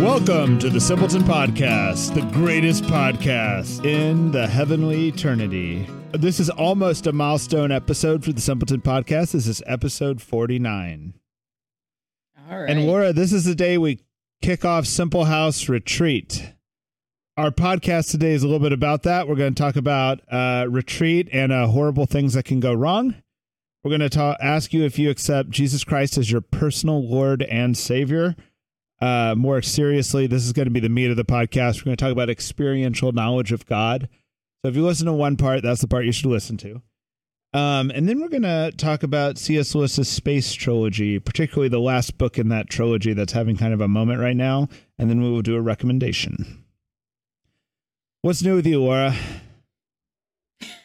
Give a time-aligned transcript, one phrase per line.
[0.00, 5.86] Welcome to the Simpleton Podcast, the greatest podcast in the heavenly eternity.
[6.12, 9.32] This is almost a milestone episode for the Simpleton Podcast.
[9.32, 11.12] This is episode 49.
[12.50, 12.70] All right.
[12.70, 14.00] And Laura, this is the day we
[14.40, 16.54] kick off Simple House Retreat.
[17.36, 19.28] Our podcast today is a little bit about that.
[19.28, 23.16] We're going to talk about uh, retreat and uh, horrible things that can go wrong.
[23.84, 27.42] We're going to ta- ask you if you accept Jesus Christ as your personal Lord
[27.42, 28.34] and Savior.
[29.00, 31.78] Uh, more seriously, this is going to be the meat of the podcast.
[31.78, 34.08] We're going to talk about experiential knowledge of God.
[34.62, 36.82] So if you listen to one part, that's the part you should listen to.
[37.52, 39.74] Um, and then we're going to talk about C.S.
[39.74, 43.88] Lewis's Space Trilogy, particularly the last book in that trilogy that's having kind of a
[43.88, 44.68] moment right now.
[44.98, 46.64] And then we will do a recommendation.
[48.22, 49.16] What's new with you, Laura?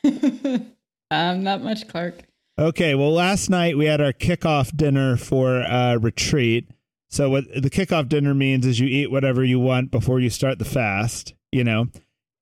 [1.12, 2.24] um, not much, Clark.
[2.58, 6.70] Okay, well, last night we had our kickoff dinner for uh, retreat.
[7.10, 10.60] So what the kickoff dinner means is you eat whatever you want before you start
[10.60, 11.88] the fast, you know.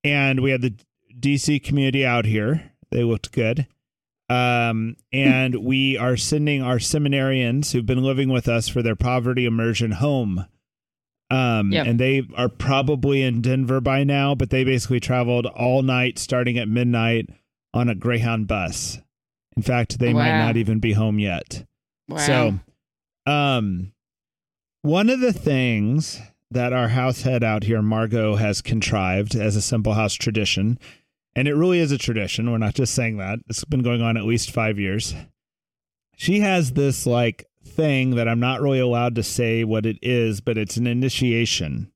[0.03, 0.73] And we had the
[1.19, 2.71] DC community out here.
[2.91, 3.67] They looked good.
[4.29, 9.45] Um, and we are sending our seminarians who've been living with us for their poverty
[9.45, 10.45] immersion home.
[11.29, 11.87] Um, Yep.
[11.87, 16.57] and they are probably in Denver by now, but they basically traveled all night starting
[16.57, 17.29] at midnight
[17.73, 18.99] on a Greyhound bus.
[19.55, 21.65] In fact, they might not even be home yet.
[22.07, 22.17] Wow.
[22.17, 22.59] So,
[23.31, 23.93] um,
[24.83, 26.19] one of the things
[26.51, 30.77] that our house head out here, Margot, has contrived as a simple house tradition,
[31.35, 32.51] and it really is a tradition.
[32.51, 33.39] We're not just saying that.
[33.47, 35.15] It's been going on at least five years.
[36.15, 40.41] She has this like thing that I'm not really allowed to say what it is,
[40.41, 41.91] but it's an initiation.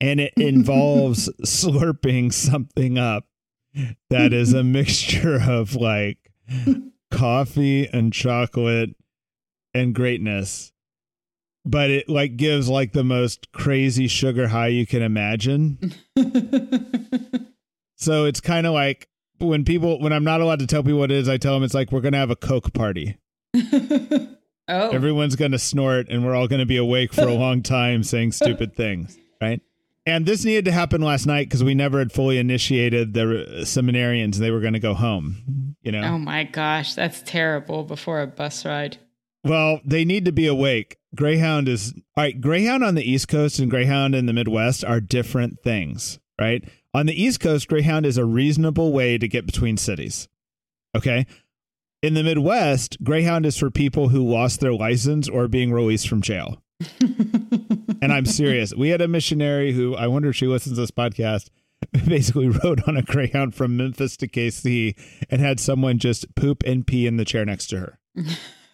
[0.00, 3.26] And it involves slurping something up
[4.10, 6.18] that is a mixture of like
[7.12, 8.96] coffee and chocolate
[9.72, 10.72] and greatness
[11.64, 15.94] but it like gives like the most crazy sugar high you can imagine.
[17.96, 21.10] So it's kind of like when people when i'm not allowed to tell people what
[21.10, 23.18] it is i tell them it's like we're gonna have a coke party.
[24.66, 28.32] Oh, everyone's gonna snort and we're all gonna be awake for a long time saying
[28.32, 29.60] stupid things right?
[30.06, 33.46] And this needed to happen last night because we never had fully initiated the uh,
[33.64, 34.36] seminarians.
[34.36, 36.02] And they were gonna go home you know?
[36.02, 38.96] Oh my gosh, that's terrible before a bus ride.
[39.44, 40.96] Well, they need to be awake.
[41.14, 42.40] Greyhound is all right.
[42.40, 46.64] Greyhound on the East Coast and Greyhound in the Midwest are different things, right?
[46.92, 50.28] On the East Coast, Greyhound is a reasonable way to get between cities.
[50.96, 51.26] Okay.
[52.02, 56.22] In the Midwest, Greyhound is for people who lost their license or being released from
[56.22, 56.62] jail.
[57.00, 58.74] and I'm serious.
[58.74, 61.48] We had a missionary who I wonder if she listens to this podcast.
[62.06, 64.96] Basically, rode on a Greyhound from Memphis to KC
[65.30, 67.98] and had someone just poop and pee in the chair next to her.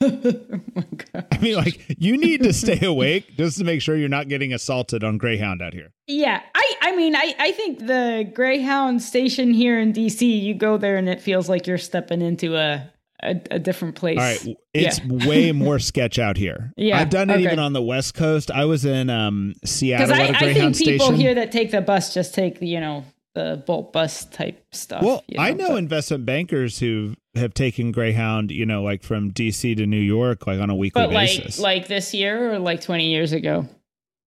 [0.02, 1.26] oh my god.
[1.32, 4.52] I mean, like you need to stay awake just to make sure you're not getting
[4.52, 5.92] assaulted on Greyhound out here.
[6.06, 10.76] Yeah, I I mean I I think the Greyhound station here in DC, you go
[10.76, 12.90] there and it feels like you're stepping into a
[13.22, 14.18] a, a different place.
[14.18, 16.72] All right, it's way more sketch out here.
[16.76, 17.42] Yeah, I've done it okay.
[17.44, 18.50] even on the West Coast.
[18.50, 21.20] I was in um, Because Seattle I, at a I think people station.
[21.20, 23.04] here that take the bus just take you know
[23.34, 25.02] the bolt bus type stuff.
[25.02, 29.30] well, you I know but- investment bankers who have taken Greyhound, you know, like from
[29.32, 31.58] DC to New York, like on a weekly but like basis.
[31.60, 33.68] like this year or like 20 years ago.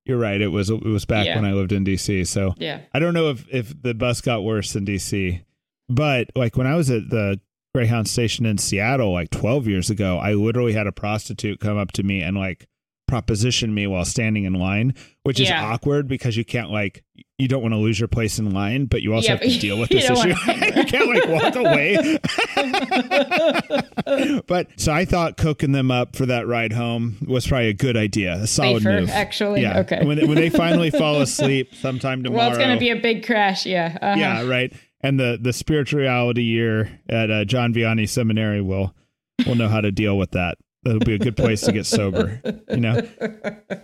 [0.05, 0.39] You're right.
[0.39, 1.35] It was it was back Yeah.
[1.35, 2.25] when I lived in DC.
[2.27, 2.79] So Yeah.
[2.93, 5.41] I don't know if if the bus got worse in DC,
[5.89, 7.39] but like when I was at the
[7.75, 11.91] Greyhound station in Seattle like 12 years ago, I literally had a prostitute come up
[11.93, 12.67] to me and like
[13.07, 14.93] proposition me while standing in line,
[15.23, 15.65] which is Yeah.
[15.71, 17.03] awkward because you can't like
[17.43, 19.59] you don't want to lose your place in line, but you also Yeah, have to
[19.59, 20.29] deal with this issue.
[20.75, 22.17] you can't like walk away.
[24.47, 27.97] but so I thought cooking them up for that ride home was probably a good
[27.97, 29.09] idea, a solid Safer, move.
[29.09, 29.61] actually.
[29.61, 29.79] Yeah.
[29.79, 30.05] Okay.
[30.05, 32.39] When when they finally fall asleep sometime tomorrow.
[32.39, 33.65] well, it's going to be a big crash.
[33.65, 33.97] Yeah.
[34.01, 34.15] Uh-huh.
[34.17, 34.73] yeah, right.
[35.01, 38.95] And the the spirituality year at uh, John Vianney Seminary will
[39.45, 40.57] will know how to deal with that.
[40.83, 42.95] That'll be a good place to get sober, you know.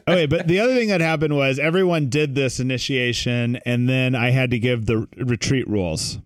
[0.07, 4.31] Okay, but the other thing that happened was everyone did this initiation, and then I
[4.31, 6.19] had to give the retreat rules,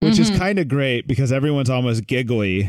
[0.00, 0.38] which is Mhm.
[0.38, 2.68] kind of great because everyone's almost giggly.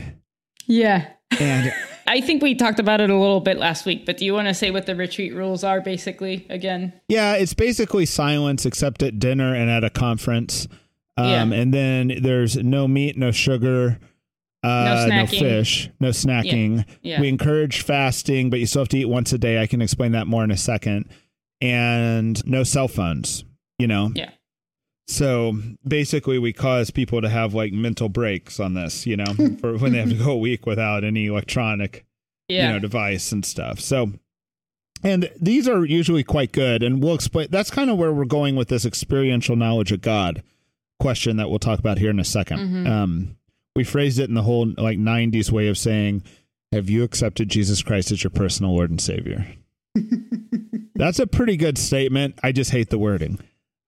[0.68, 1.08] Yeah.
[1.40, 1.74] And
[2.08, 4.48] I think we talked about it a little bit last week, but do you want
[4.50, 6.94] to say what the retreat rules are basically again?
[7.08, 10.68] Yeah, it's basically silence except at dinner and at a conference.
[11.18, 11.62] Um, Yeah.
[11.62, 14.00] And then there's no meat, no sugar,
[14.64, 15.40] uh, no, snacking.
[15.40, 16.86] fish, no snacking.
[17.02, 17.20] Yeah.
[17.22, 19.62] We encourage fasting, but you still have to eat once a day.
[19.62, 21.10] I can explain that more in a second.
[21.62, 23.44] And no cell phones,
[23.80, 24.12] you know?
[24.16, 24.32] Yeah.
[25.08, 25.58] So
[25.88, 29.26] basically, we cause people to have like mental breaks on this, you know,
[29.60, 32.06] for when they have to go a week without any electronic
[32.50, 32.68] Yeah.
[32.68, 34.12] you know device and stuff so
[35.04, 36.84] And these are usually quite good.
[36.84, 40.42] And we'll explain that's kind of where we're going with this experiential knowledge of God
[41.00, 42.88] question that we'll talk about here in a 2nd Mm-hmm.
[42.88, 43.38] Um,
[43.76, 46.24] we phrased it in the whole like 90s way of saying,
[46.72, 49.46] Have you accepted Jesus Christ as your personal Lord and Savior?
[50.96, 52.36] that's a pretty good statement.
[52.44, 53.40] I just hate the wording.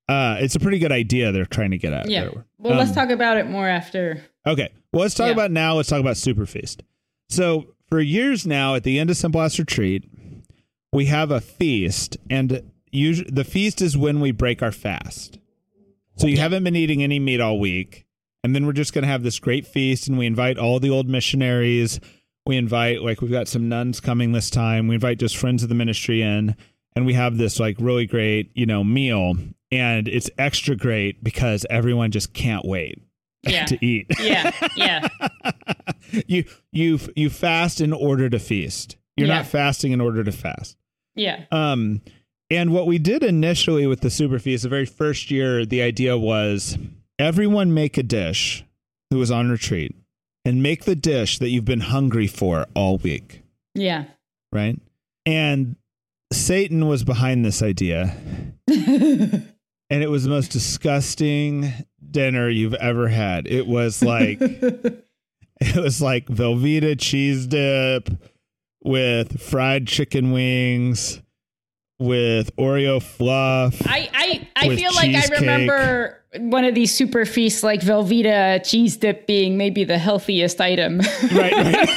[0.07, 2.09] Uh, it's a pretty good idea they're trying to get at.
[2.09, 2.25] Yeah.
[2.25, 2.45] there.
[2.59, 4.23] Well, let's Um, talk about it more after.
[4.45, 4.69] Okay.
[4.93, 5.33] Well, let's talk Yeah.
[5.33, 5.75] about now.
[5.75, 6.83] Let's talk about Super Feast.
[7.29, 10.03] So, for years now, at the end of Simple House Retreat,
[10.93, 12.61] we have a feast, and
[12.91, 15.39] usually the feast is when we break our fast.
[16.17, 18.04] So you haven't been eating any meat all week,
[18.45, 20.89] and then we're just going to have this great feast, and we invite all the
[20.89, 21.99] old missionaries.
[22.45, 24.87] We invite like we've got some nuns coming this time.
[24.87, 26.55] We invite just friends of the ministry in,
[26.95, 29.33] and we have this like really great you know meal,
[29.71, 33.01] and it's extra great because everyone just can't wait
[33.43, 33.65] Yeah.
[33.65, 34.07] to eat.
[34.21, 34.51] yeah.
[34.75, 35.07] Yeah.
[36.27, 38.95] you you you fast in order to feast.
[39.17, 39.37] You're Yeah.
[39.37, 40.77] not fasting in order to fast.
[41.15, 41.45] Yeah.
[41.51, 42.01] Um,
[42.51, 46.15] and what we did initially with the super feast, the very first year, the idea
[46.17, 46.77] was
[47.19, 48.63] everyone make a dish
[49.09, 49.95] who was on retreat
[50.43, 53.41] and make the dish that you've been hungry for all week,
[53.73, 54.05] Yeah.
[54.51, 54.79] right?
[55.25, 55.75] And
[56.31, 58.15] Satan was behind this idea,
[58.67, 59.43] and
[59.89, 61.71] it was the most disgusting
[62.11, 63.47] dinner you've ever had.
[63.47, 68.09] It was like it was like Velveeta cheese dip
[68.83, 71.21] with fried chicken wings
[71.99, 73.81] with Oreo fluff.
[73.85, 78.97] I I, I feel like I remember one of these super feasts like Velveeta cheese
[78.97, 80.99] dip being maybe the healthiest item.
[81.31, 81.89] right, right.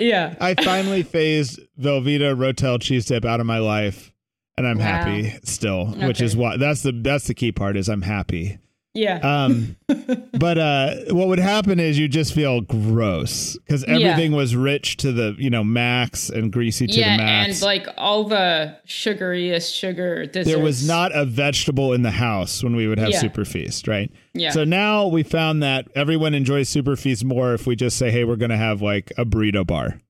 [0.00, 0.34] yeah.
[0.40, 4.12] I finally phased Velveeta Rotel cheese dip out of my life
[4.56, 4.84] and I'm Wow.
[4.84, 6.42] happy still, which is Okay.
[6.42, 8.58] why that's the that's the key part is I'm happy.
[8.94, 9.16] Yeah.
[9.18, 9.76] Um,
[10.38, 13.94] but uh, what would happen is you just feel gross because Yeah.
[13.94, 17.48] everything was rich to the you know max and greasy to yeah, the max.
[17.48, 20.46] and like all the sugariest sugar desserts.
[20.54, 23.20] there was not a vegetable in the house when we would have Yeah.
[23.20, 24.12] super feast, right?
[24.34, 24.50] Yeah.
[24.50, 28.24] So now we found that everyone enjoys super feast more if we just say, "Hey,
[28.24, 30.00] we're going to have like a burrito bar."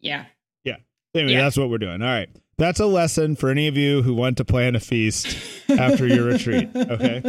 [0.00, 0.26] yeah.
[0.64, 0.76] Yeah.
[1.14, 1.42] Anyway, Yeah.
[1.42, 2.02] that's what we're doing.
[2.02, 2.28] All right.
[2.58, 5.36] That's a lesson for any of you who want to plan a feast
[5.68, 6.70] after your retreat.
[6.76, 7.22] Okay.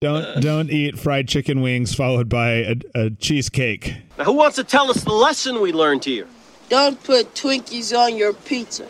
[0.00, 3.96] Don't don't eat fried chicken wings followed by a, a cheesecake.
[4.16, 6.26] Now, who wants to tell us the lesson we learned here?
[6.68, 8.86] Don't put Twinkies on your pizza.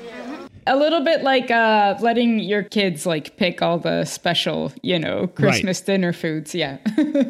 [0.67, 5.27] A little bit like uh, letting your kids like pick all the special, you know,
[5.29, 6.55] Christmas dinner foods.
[6.55, 6.79] Yeah.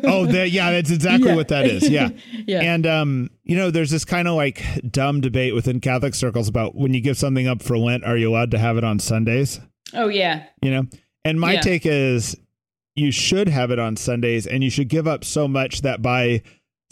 [0.05, 1.37] Oh, that, yeah, that's exactly Yeah.
[1.37, 1.89] what that is.
[1.89, 2.11] Yeah.
[2.47, 2.61] Yeah.
[2.63, 6.75] And um, you know, there's this kind of like dumb debate within Catholic circles about
[6.75, 9.61] when you give something up for Lent, are you allowed to have it on Sundays?
[9.95, 10.45] oh yeah.
[10.63, 10.83] You know?
[11.25, 11.61] And my Yeah.
[11.61, 12.37] take is
[12.97, 16.43] you should have it on Sundays and you should give up so much that by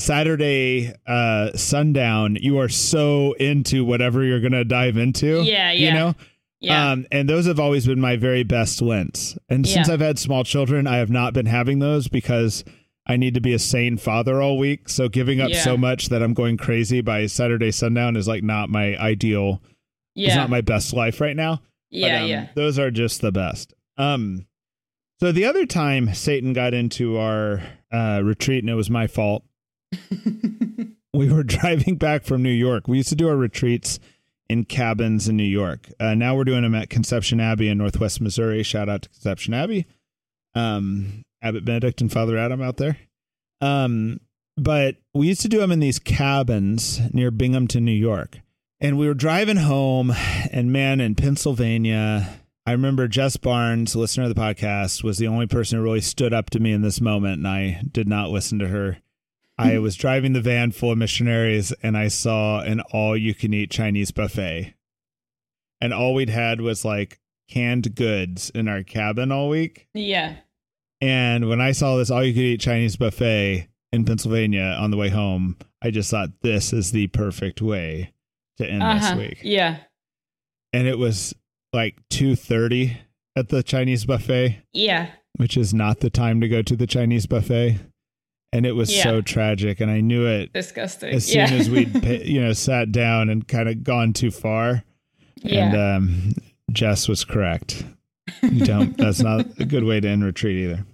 [0.01, 5.43] Saturday uh sundown you are so into whatever you're going to dive into.
[5.43, 5.89] Yeah, yeah.
[5.89, 6.15] You know?
[6.61, 6.91] Yeah.
[6.91, 9.39] Um, and those have always been my very best Lents.
[9.49, 12.65] And since I've had small children, I have not been having those because
[13.07, 14.89] I need to be a sane father all week.
[14.89, 15.63] So giving up Yeah.
[15.63, 19.63] so much that I'm going crazy by Saturday sundown is like not my ideal.
[20.15, 20.29] yeah.
[20.29, 21.57] It's not my best life right now.
[21.91, 22.23] But, yeah.
[22.23, 22.47] um, yeah.
[22.57, 23.73] Those are just the best.
[23.97, 24.47] Um,
[25.21, 27.63] so the other time Satan got into our
[27.93, 29.45] uh, retreat, and it was my fault.
[31.13, 32.89] we were driving back from New York.
[32.89, 33.99] We used to do our retreats
[34.49, 35.89] in cabins in New York.
[36.01, 38.63] Uh, now we're doing them at Conception Abbey in Northwest Missouri.
[38.63, 39.87] Shout out to Conception Abbey,
[40.55, 42.99] um, Abbot Benedict and Father Adam out there.
[43.61, 44.21] Um,
[44.57, 48.39] but we used to do them in these cabins near Binghamton, New York.
[48.81, 50.13] And we were driving home,
[50.53, 55.47] and man, in Pennsylvania, I remember Jess Barnes, listener of the podcast, was the only
[55.47, 58.59] person who really stood up to me in this moment, and I did not listen
[58.61, 58.99] to her.
[59.59, 63.53] I was driving the van full of missionaries, and I saw an all you can
[63.53, 64.75] eat Chinese buffet.
[65.81, 67.19] And all we'd had was like
[67.51, 69.89] canned goods in our cabin all week.
[69.95, 70.37] Yeah.
[71.01, 74.97] And when I saw this all you could eat Chinese buffet in Pennsylvania on the
[74.97, 78.13] way home, I just thought this is the perfect way
[78.59, 79.15] to end Uh-huh.
[79.15, 79.39] this week.
[79.43, 79.79] Yeah.
[80.73, 81.35] And it was
[81.73, 82.97] like 2:30
[83.37, 85.11] at the Chinese buffet, Yeah.
[85.37, 87.79] which is not the time to go to the Chinese buffet.
[88.53, 89.03] And it was Yeah.
[89.03, 91.13] so tragic and I knew it Disgusting.
[91.15, 91.53] as soon yeah.
[91.53, 94.85] as we'd you know sat down and kind of gone too far.
[95.43, 95.67] yeah.
[95.67, 96.35] And um
[96.73, 97.85] Jess was correct.
[98.43, 100.85] You don't that's not a good way to end retreat either.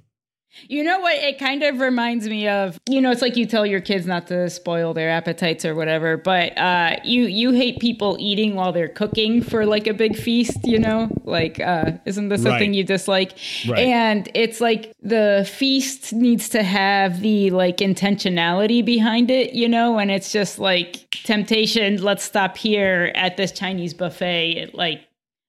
[0.69, 1.17] You know what?
[1.17, 4.27] It kind of reminds me of, you know, it's like you tell your kids not
[4.29, 8.89] to spoil their appetites or whatever, but uh, you you hate people eating while they're
[8.89, 11.11] cooking for like a big feast, you know?
[11.25, 13.37] Like, uh, isn't this a thing you dislike?
[13.69, 13.81] Right.
[13.81, 19.99] And it's like the feast needs to have the like intentionality behind it, you know?
[19.99, 24.53] And it's just like temptation, let's stop here at this Chinese buffet.
[24.53, 25.01] It like,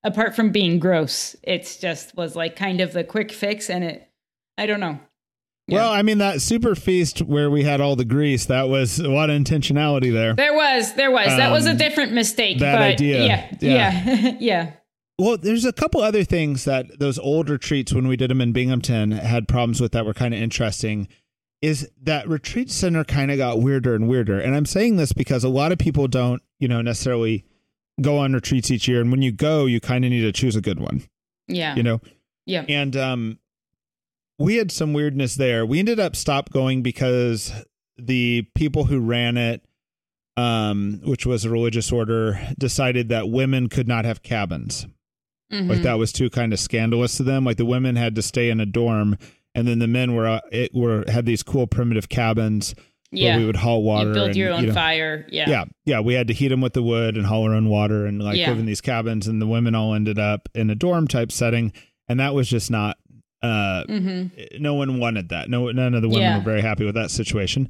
[0.03, 4.04] apart from being gross, it's just was like kind of the quick fix and it,
[4.57, 4.99] I don't know.
[5.67, 9.09] Well, I mean that super feast where we had all the grease, that was a
[9.09, 10.35] lot of intentionality there.
[10.35, 11.25] There was, there was.
[11.25, 12.59] that was a Um, different mistake.
[12.59, 13.25] that but idea.
[13.25, 14.05] Yeah, Yeah.
[14.05, 14.71] yeah, yeah.
[15.17, 18.51] Well, there's a couple other things that those old retreats when we did them in
[18.51, 21.07] Binghamton had problems with that were kind of interesting.
[21.63, 24.39] Is that retreat center kind of got weirder and weirder?
[24.39, 27.43] And I'm saying this because a lot of people don't, you know, necessarily
[28.01, 29.01] go on retreats each year.
[29.01, 31.01] And when you go, you kind of need to choose a good one,
[31.47, 31.75] Yeah.
[31.75, 32.01] you know?
[32.45, 32.65] yeah.
[32.67, 33.39] And um,
[34.37, 35.65] we had some weirdness there.
[35.65, 37.51] We ended up stop going because
[37.97, 39.65] the people who ran it,
[40.37, 44.85] um, which was a religious order, decided that women could not have cabins.
[45.51, 45.69] Mhm.
[45.69, 47.45] Like that was too kind of scandalous to them.
[47.45, 49.17] Like the women had to stay in a dorm,
[49.53, 52.75] and then the men were uh, it were had these cool primitive cabins
[53.11, 53.31] yeah.
[53.31, 54.07] where we would haul water.
[54.09, 55.25] you build and, your own know, fire.
[55.29, 55.45] Yeah.
[55.47, 55.99] yeah, yeah.
[55.99, 58.37] We had to heat them with the wood and haul our own water and like
[58.37, 58.49] Yeah.
[58.49, 59.27] live in these cabins.
[59.27, 61.71] And the women all ended up in a dorm type setting,
[62.09, 62.97] and that was just not.
[63.41, 64.23] Uh, hmm
[64.59, 65.49] no one wanted that.
[65.49, 66.37] No, none of the women Yeah.
[66.37, 67.69] were very happy with that situation.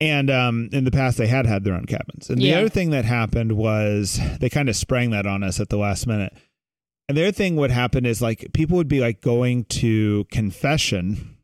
[0.00, 2.28] And um, in the past, they had had their own cabins.
[2.30, 2.58] And the Yeah.
[2.58, 6.06] other thing that happened was they kind of sprang that on us at the last
[6.06, 6.32] minute.
[7.08, 11.36] And the other thing would happen is like people would be like going to confession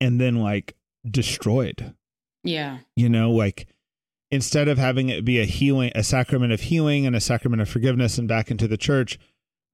[0.00, 0.74] and then like
[1.08, 1.94] destroyed
[2.42, 2.78] Yeah.
[2.96, 3.68] you know like
[4.32, 7.68] instead of having it be a healing a sacrament of healing and a sacrament of
[7.68, 9.18] forgiveness and back into the church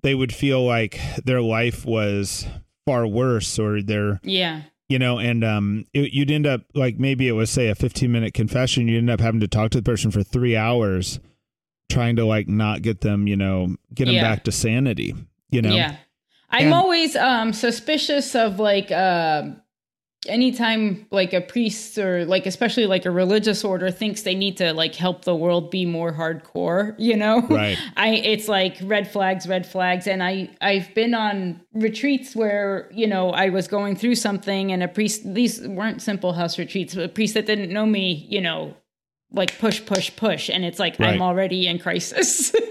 [0.03, 2.47] they would feel like their life was
[2.87, 4.63] far worse or they're Yeah.
[4.89, 8.11] you know and um it, you'd end up like maybe it was say a 15
[8.11, 11.21] minute confession you'd end up having to talk to the person for three hours
[11.91, 14.23] trying to like not get them you know get them Yeah.
[14.23, 15.15] back to sanity
[15.51, 15.97] you know Yeah.
[16.51, 19.51] I'm And- always um suspicious of like uh
[20.27, 24.73] anytime like a priest or like especially like a religious order thinks they need to
[24.73, 27.41] like help the world be more hardcore, you know?
[27.43, 27.79] Right.
[27.97, 33.07] I it's like red flags, red flags and I I've been on retreats where, you
[33.07, 37.05] know, I was going through something and a priest these weren't simple house retreats, but
[37.05, 38.77] a priest that didn't know me, you know,
[39.33, 41.15] like push push push and it's like Right.
[41.15, 42.55] I'm already in crisis.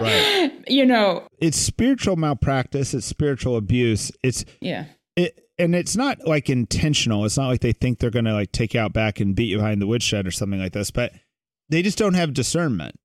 [0.00, 0.52] Right.
[0.68, 4.84] You know, it's spiritual malpractice it's spiritual abuse it's yeah.
[5.16, 7.24] it and it's not like intentional.
[7.24, 9.46] It's not like they think they're going to like take you out back and beat
[9.48, 11.12] you behind the woodshed or something like this, but
[11.68, 12.98] they just don't have discernment.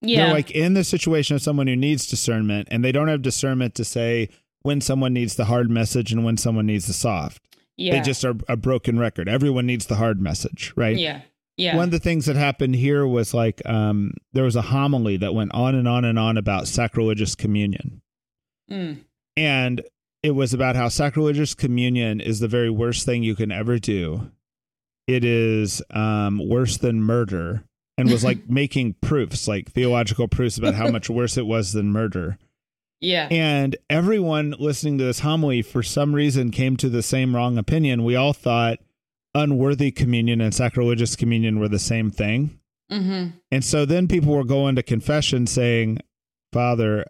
[0.00, 0.24] Yeah.
[0.26, 3.74] They're like in the situation of someone who needs discernment and they don't have discernment
[3.76, 4.28] to say
[4.62, 7.42] when someone needs the hard message and when someone needs the soft.
[7.76, 7.92] yeah.
[7.94, 9.28] They just are a broken record.
[9.28, 10.96] Everyone needs the hard message, right?
[10.96, 11.22] Yeah.
[11.56, 11.76] Yeah.
[11.76, 15.34] One of the things that happened here was like um, there was a homily that
[15.34, 18.00] went on and on and on about sacrilegious communion.
[18.70, 18.98] Mm.
[19.36, 19.82] And
[20.22, 24.30] it was about how sacrilegious communion is the very worst thing you can ever do.
[25.06, 27.64] It is um, worse than murder,
[27.96, 31.92] and was like making proofs, like theological proofs about how much worse it was than
[31.92, 32.38] murder.
[33.00, 33.28] Yeah.
[33.30, 38.04] And everyone listening to this homily, for some reason, came to the same wrong opinion.
[38.04, 38.78] We all thought
[39.34, 42.58] unworthy communion and sacrilegious communion were the same thing.
[42.90, 43.36] Mm-hmm.
[43.52, 46.00] And so then people were going to confession saying,
[46.52, 47.04] Father,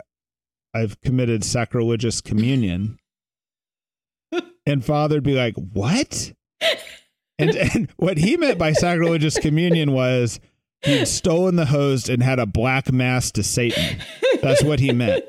[0.79, 2.99] I've committed sacrilegious communion.
[4.67, 6.33] and Father'd be like, What?
[7.41, 10.41] And, and what he meant by sacrilegious communion was
[10.83, 14.01] he'd stolen the host and had a black mass to Satan.
[14.43, 15.25] That's what he meant.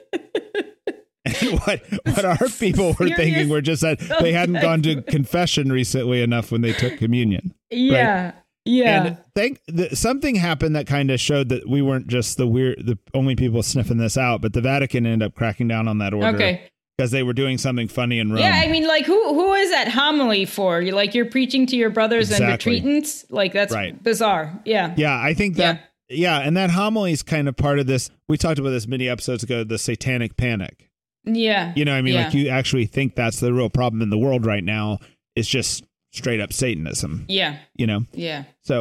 [1.26, 5.02] And what what our people were Serious thinking were just that they hadn't gone to
[5.04, 7.54] confession recently enough when they took communion.
[7.70, 8.32] Yeah.
[8.70, 9.04] Yeah.
[9.06, 12.86] And thank th- something happened that kind of showed that we weren't just the weird,
[12.86, 16.14] the only people sniffing this out, but the Vatican ended up cracking down on that
[16.14, 16.70] order okay.
[16.98, 18.40] because they were doing something funny in Rome.
[18.40, 20.82] Yeah, I mean, like, who who is that homily for?
[20.82, 22.78] You like you're preaching to your brothers Exactly.
[22.78, 23.26] and retreatants?
[23.30, 24.02] Like that's Right.
[24.04, 24.60] bizarre.
[24.66, 24.94] Yeah.
[24.98, 25.82] yeah, I think that.
[26.10, 26.40] Yeah.
[26.40, 28.10] and that homily is kind of part of this.
[28.28, 29.64] We talked about this many episodes ago.
[29.64, 30.90] The Satanic Panic.
[31.26, 31.74] Yeah.
[31.76, 32.26] You know, what I mean, Yeah.
[32.26, 35.00] like you actually think that's the real problem in the world right now.
[35.36, 37.26] It's just straight up Satanism.
[37.28, 37.58] Yeah.
[37.76, 38.06] You know.
[38.14, 38.44] Yeah.
[38.62, 38.80] So,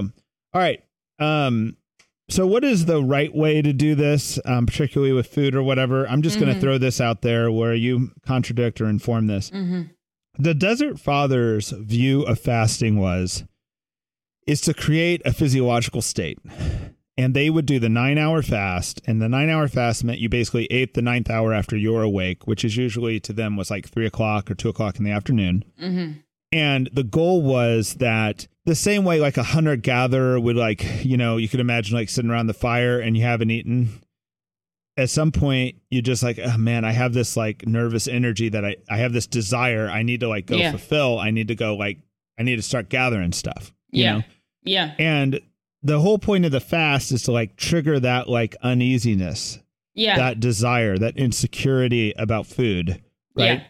[0.52, 0.82] all right.
[1.18, 1.76] Um,
[2.30, 6.06] so what is the right way to do this, um, particularly with food or whatever?
[6.06, 9.50] I'm just going to throw this out there where you contradict or inform this.
[10.38, 13.44] The Desert Fathers' view of fasting was
[14.47, 16.38] is to create a physiological state.
[17.16, 19.00] And they would do the nine hour fast.
[19.06, 22.47] And the nine hour fast meant you basically ate the ninth hour after you're awake,
[22.47, 25.64] which is usually to them was like three o'clock or two o'clock in the afternoon.
[26.52, 31.17] And the goal was that the same way like a hunter gatherer would like, you
[31.17, 34.02] know, you could imagine like sitting around the fire and you haven't eaten.
[34.97, 38.64] At some point you're just like, oh man, I have this like nervous energy that
[38.64, 39.88] I, I have this desire.
[39.88, 40.71] I need to like go Yeah.
[40.71, 41.19] fulfill.
[41.19, 41.99] I need to go like
[42.38, 43.73] I need to start gathering stuff.
[43.90, 44.17] you Yeah.
[44.19, 44.23] know?
[44.64, 44.95] Yeah.
[44.99, 45.40] And
[45.83, 49.59] the whole point of the fast is to like trigger that like uneasiness,
[49.95, 50.17] Yeah.
[50.17, 53.00] that desire, that insecurity about food.
[53.37, 53.45] Right.
[53.61, 53.62] Yeah.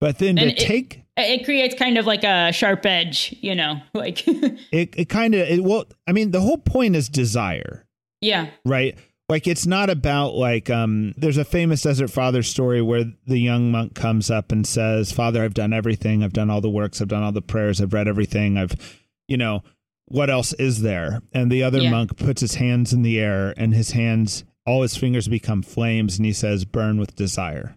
[0.00, 3.80] But then to it- take It creates kind of like a sharp edge, you know,
[3.94, 7.86] like, it, it kind of it well i mean the whole point is desire.
[8.20, 8.50] Yeah.
[8.66, 8.98] right?
[9.30, 13.70] Like it's not about like um there's a famous desert father story where the young
[13.70, 16.22] monk comes up and says father i've done everything.
[16.24, 17.00] I've done all the works.
[17.00, 17.80] I've done all the prayers.
[17.80, 18.58] I've read everything.
[18.58, 18.74] I've
[19.28, 19.62] you know
[20.06, 21.22] what else is there?
[21.32, 21.90] And the other Yeah.
[21.90, 26.16] monk puts his hands in the air and his hands all his fingers become flames
[26.18, 27.76] and he says burn with desire.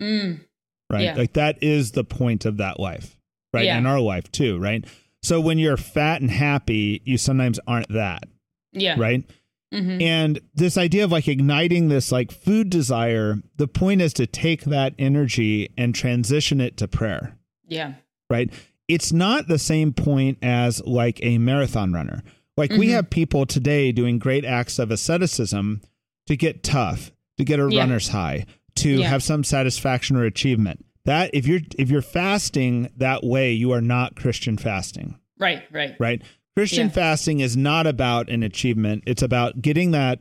[0.00, 0.44] Mm.
[0.90, 1.04] Right?
[1.04, 1.14] Yeah.
[1.16, 3.16] Like that is the point of that life,
[3.52, 3.64] right?
[3.64, 3.78] Yeah.
[3.78, 4.84] And our life too, right?
[5.22, 8.24] So when you're fat and happy, you sometimes aren't that,
[8.72, 8.96] Yeah.
[8.98, 9.24] right?
[9.72, 14.26] hmm And this idea of like igniting this like food desire, the point is to
[14.26, 17.36] take that energy and transition it to prayer,
[17.68, 17.94] Yeah.
[18.28, 18.50] right?
[18.88, 22.22] It's not the same point as like a marathon runner.
[22.56, 22.92] Like we Mhm.
[22.92, 25.82] have people today doing great acts of asceticism
[26.26, 27.80] to get tough, to get a Yeah.
[27.80, 28.46] runner's high,
[28.76, 29.08] to Yeah.
[29.08, 30.84] have some satisfaction or achievement.
[31.04, 35.62] That if you're if you're fasting that way, you are not Christian fasting, Right.
[35.72, 35.94] Right.
[35.98, 36.22] right?
[36.56, 36.92] Christian Yeah.
[36.92, 39.04] fasting is not about an achievement.
[39.06, 40.20] It's about getting that,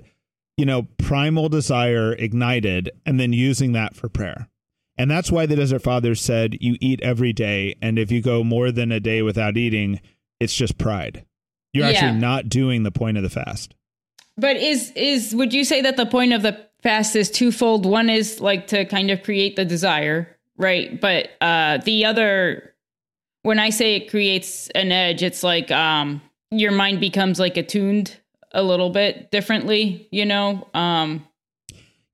[0.58, 4.48] you know, primal desire ignited and then using that for prayer.
[4.98, 7.76] And that's why the Desert Fathers said you eat every day.
[7.82, 10.00] And if you go more than a day without eating,
[10.40, 11.26] it's just pride.
[11.74, 11.92] You're Yeah.
[11.92, 13.76] actually not doing the point of the fast.
[14.38, 17.86] But is is would you say that the point of the fast is twofold?
[17.86, 21.00] One is like to kind of create the desire, right?
[21.00, 22.74] But uh the other
[23.44, 26.22] when I say it creates an edge, it's like um
[26.52, 28.18] your mind becomes like attuned
[28.52, 30.68] a little bit differently, you know?
[30.74, 31.26] Um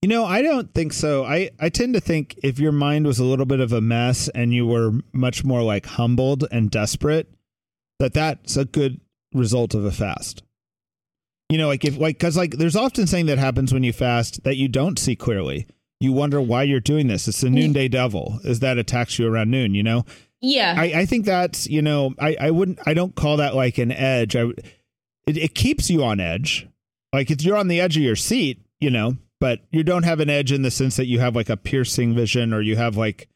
[0.01, 1.23] You know, I don't think so.
[1.23, 4.29] I, I tend to think if your mind was a little bit of a mess
[4.35, 7.33] and you were much more like humbled and desperate,
[7.99, 8.99] that that's a good
[9.33, 10.43] result of a fast.
[11.49, 14.43] You know, like if like because like there's often something that happens when you fast
[14.43, 15.67] that you don't see clearly.
[15.99, 17.27] You wonder why you're doing this.
[17.27, 17.53] It's the mm.
[17.53, 19.75] noonday devil is that attacks you around noon.
[19.75, 20.05] You know,
[20.41, 20.75] yeah.
[20.77, 23.91] I, I think that's you know I, I wouldn't I don't call that like an
[23.91, 24.35] edge.
[24.35, 24.45] I
[25.27, 26.67] it, it keeps you on edge,
[27.13, 30.19] like if you're on the edge of your seat, you know, but you don't have
[30.19, 32.97] an edge in the sense that you have like a piercing vision or you have
[32.97, 33.29] like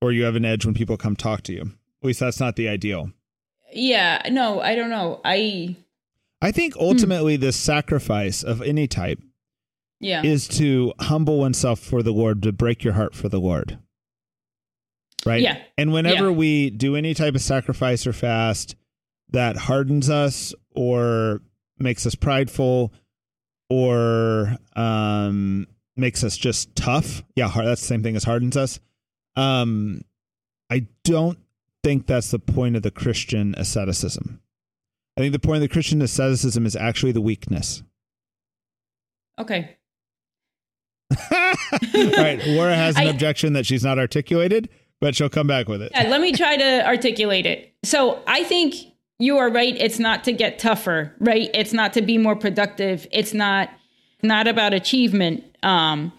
[0.00, 1.62] or you have an edge when people come talk to you.
[1.62, 3.10] At least that's not the ideal.
[3.72, 4.20] yeah.
[4.30, 5.20] No, I don't know.
[5.24, 5.76] I
[6.44, 9.18] I think ultimately this sacrifice of any type
[9.98, 10.22] yeah.
[10.22, 13.78] is to humble oneself for the Lord, to break your heart for the Lord.
[15.24, 15.40] Right?
[15.40, 15.62] Yeah.
[15.78, 16.36] And whenever Yeah.
[16.36, 18.76] we do any type of sacrifice or fast
[19.30, 21.40] that hardens us or
[21.78, 22.92] makes us prideful
[23.70, 28.80] or um, makes us just tough, yeah, hard, that's the same thing as hardens us.
[29.34, 30.02] Um,
[30.68, 31.38] I don't
[31.82, 34.42] think that's the point of the Christian asceticism.
[35.16, 37.82] I think the point of the Christian asceticism is actually the weakness.
[39.38, 39.76] okay.
[41.94, 42.40] right.
[42.46, 44.68] Laura has an I- objection that she's not articulated,
[45.00, 45.92] but she'll come back with it.
[45.94, 47.72] Yeah, let me try to articulate it.
[47.84, 48.74] So I think
[49.18, 49.76] you are right.
[49.78, 51.50] It's not to get tougher, right?
[51.54, 53.06] It's not to be more productive.
[53.12, 53.70] It's not
[54.22, 55.44] not about achievement.
[55.62, 56.12] Um,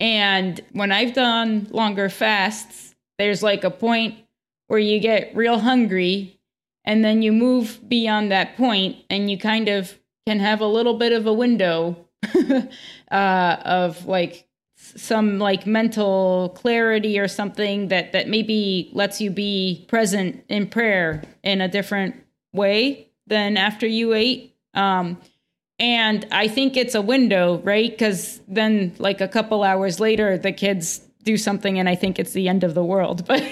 [0.00, 4.16] and when I've done longer fasts, there's like a point
[4.68, 6.37] where you get real hungry,
[6.88, 10.94] and then you move beyond that point, and you kind of can have a little
[10.94, 12.08] bit of a window
[13.12, 19.84] uh, of like some like mental clarity or something that that maybe lets you be
[19.88, 22.16] present in prayer in a different
[22.54, 24.56] way than after you ate.
[24.74, 25.18] Um
[25.80, 27.90] and i think it's a window right?
[27.90, 32.32] Because then like a couple hours later the kids do something and i think it's
[32.32, 33.42] the end of the world but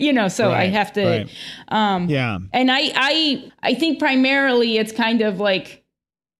[0.00, 1.30] you know so i have to right.
[1.68, 2.38] um Yeah.
[2.52, 5.82] and I, I, I think primarily it's kind of like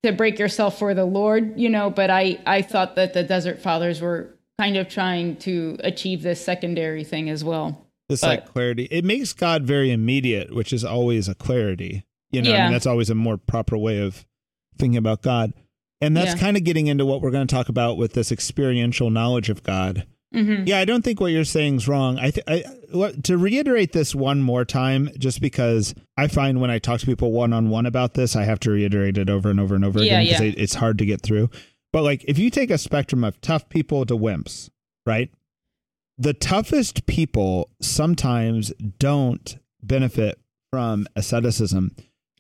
[0.05, 1.89] to break yourself for the Lord, you know.
[1.89, 6.45] But I, I thought that the Desert Fathers were kind of trying to achieve this
[6.45, 7.87] secondary thing as well.
[8.11, 8.85] This But- like clarity.
[8.91, 12.05] It makes God very immediate, which is always a clarity.
[12.31, 12.65] You know, I Yeah.
[12.65, 14.27] mean, that's always a more proper way of
[14.79, 15.55] thinking about God.
[16.03, 16.39] And that's Yeah.
[16.41, 19.63] kind of getting into what we're going to talk about with this experiential knowledge of
[19.63, 20.07] God.
[20.35, 20.65] Mm-hmm.
[20.67, 22.19] Yeah, I don't think what you're saying is wrong.
[22.19, 26.71] I, th- I what, to reiterate this one more time, just because I find when
[26.71, 29.51] I talk to people one on one about this, I have to reiterate it over
[29.51, 30.63] and over and over Yeah, again because yeah.
[30.63, 31.51] it's hard to get through.
[31.93, 34.71] But like, if you take a spectrum of tough people to wimps,
[35.07, 35.31] right?
[36.19, 40.39] The toughest people sometimes don't benefit
[40.71, 41.95] from asceticism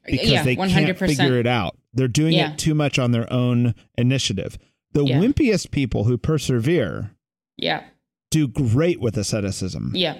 [0.04, 0.70] because yeah, they 100%.
[0.70, 1.76] can't figure it out.
[1.92, 4.58] They're doing it too much on their own initiative.
[4.92, 7.12] The wimpiest people who persevere
[7.56, 7.84] Yeah.
[8.30, 10.18] do great with asceticism, Yeah.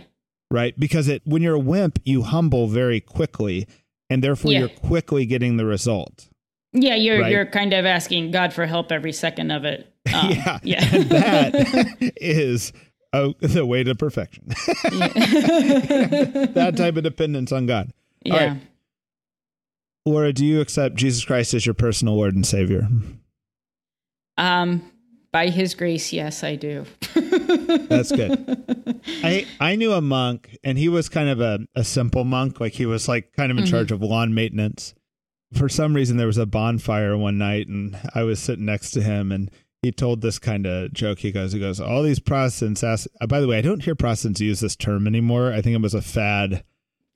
[0.50, 0.78] right?
[0.78, 3.66] Because it when you're a wimp, you humble very quickly,
[4.08, 4.58] and therefore Yeah.
[4.60, 6.28] you're quickly getting the result.
[6.72, 7.32] Yeah, you're Right.
[7.32, 9.90] you're kind of asking God for help every second of it.
[10.14, 10.84] Um, yeah, yeah.
[10.90, 12.72] that is
[13.14, 14.44] oh, the way to perfection.
[16.54, 17.90] that type of dependence on God.
[18.24, 18.34] Yeah.
[18.48, 18.60] right.
[20.06, 22.86] Laura, do you accept Jesus Christ as your personal Lord and Savior?
[24.36, 24.82] Um,
[25.34, 26.86] by His grace, yes, I do.
[27.14, 29.02] That's good.
[29.24, 32.60] I I knew a monk, and he was kind of a, a simple monk.
[32.60, 34.94] Like he was like kind of in charge of lawn maintenance.
[35.52, 39.02] For some reason, there was a bonfire one night, and I was sitting next to
[39.02, 39.50] him, and
[39.82, 41.18] he told this kind of joke.
[41.18, 43.08] He goes, he goes, all these Protestants ask.
[43.20, 45.52] Uh, by the way, I don't hear Protestants use this term anymore.
[45.52, 46.62] I think it was a fad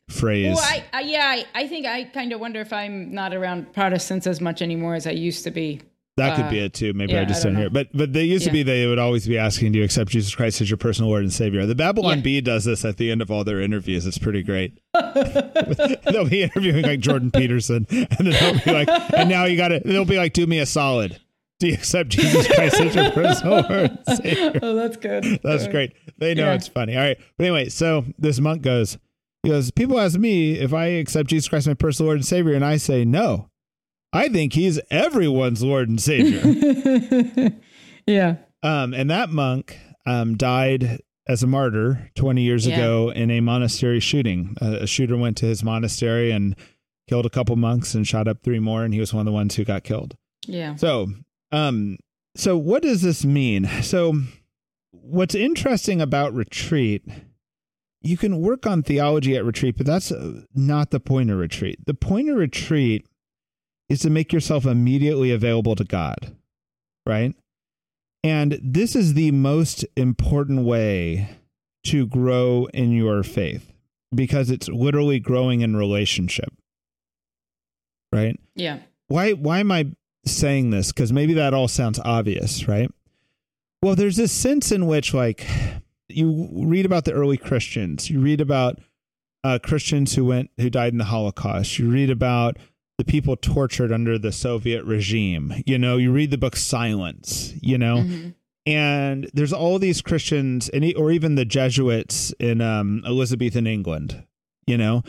[0.08, 0.56] phrase.
[0.56, 3.72] Well, I, I yeah, I, I think I kind of wonder if I'm not around
[3.72, 5.82] Protestants as much anymore as I used to be.
[6.18, 6.92] That could Uh, be it too.
[6.92, 7.66] Maybe yeah, I just I don't don't, hear.
[7.68, 7.72] it.
[7.72, 10.34] But but they used to be they would always be asking, "Do you accept Jesus
[10.34, 12.22] Christ as your personal Lord and Savior?" The Babylon Yeah.
[12.22, 14.06] Bee does this at the end of all their interviews.
[14.06, 14.78] It's pretty great.
[14.94, 19.68] they'll be interviewing like Jordan Peterson, and then they'll be like, "And now you got
[19.68, 21.18] to." They'll be like, "Do me a solid.
[21.60, 23.72] Do you accept Jesus Christ as your personal Lord
[24.06, 25.40] and Savior?" Oh, that's good.
[25.42, 25.92] That's great.
[26.18, 26.54] They know Yeah.
[26.54, 26.96] it's funny.
[26.96, 27.18] All right.
[27.36, 28.96] But anyway, so this monk goes,
[29.42, 32.26] he goes, People ask me if I accept Jesus Christ as my personal Lord and
[32.26, 33.48] Savior, and I say no.
[34.12, 36.40] I think he's everyone's Lord and Savior.
[38.06, 38.36] yeah.
[38.62, 42.76] um, and that monk um, died as a martyr 20 years Yeah.
[42.76, 44.56] ago in a monastery shooting.
[44.62, 46.56] Uh, a shooter went to his monastery and
[47.08, 49.32] killed a couple monks and shot up three more, and he was one of the
[49.32, 50.16] ones who got killed.
[50.46, 50.76] Yeah.
[50.76, 51.08] So,
[51.52, 51.98] um,
[52.34, 53.66] so what does this mean?
[53.82, 54.14] So,
[54.92, 57.02] what's interesting about retreat,
[58.00, 61.78] you can work on theology at retreat, but that's uh, not the point of retreat.
[61.86, 63.06] The point of retreat
[63.88, 66.36] is to make yourself immediately available to God,
[67.06, 67.34] right?
[68.22, 71.30] And this is the most important way
[71.84, 73.72] to grow in your faith
[74.14, 76.52] because it's literally growing in relationship,
[78.12, 78.38] right?
[78.54, 78.80] Yeah.
[79.08, 79.92] why why am I
[80.26, 80.92] saying this?
[80.92, 82.90] Because maybe that all sounds obvious, right?
[83.82, 85.46] Well, there's this sense in which, like,
[86.08, 88.80] you read about the early Christians, you read about
[89.44, 92.56] uh, Christians who went who died in the Holocaust, you read about
[92.98, 95.54] the people tortured under the Soviet regime.
[95.66, 97.54] You know, you read the book Silence.
[97.62, 98.34] You know, Mhm.
[98.66, 104.24] and there's all these Christians, and or even the Jesuits in um, Elizabethan England.
[104.66, 105.02] You know,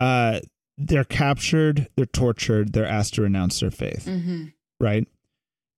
[0.00, 0.40] uh,
[0.78, 4.52] they're captured, they're tortured, they're asked to renounce their faith, Mhm.
[4.80, 5.06] right?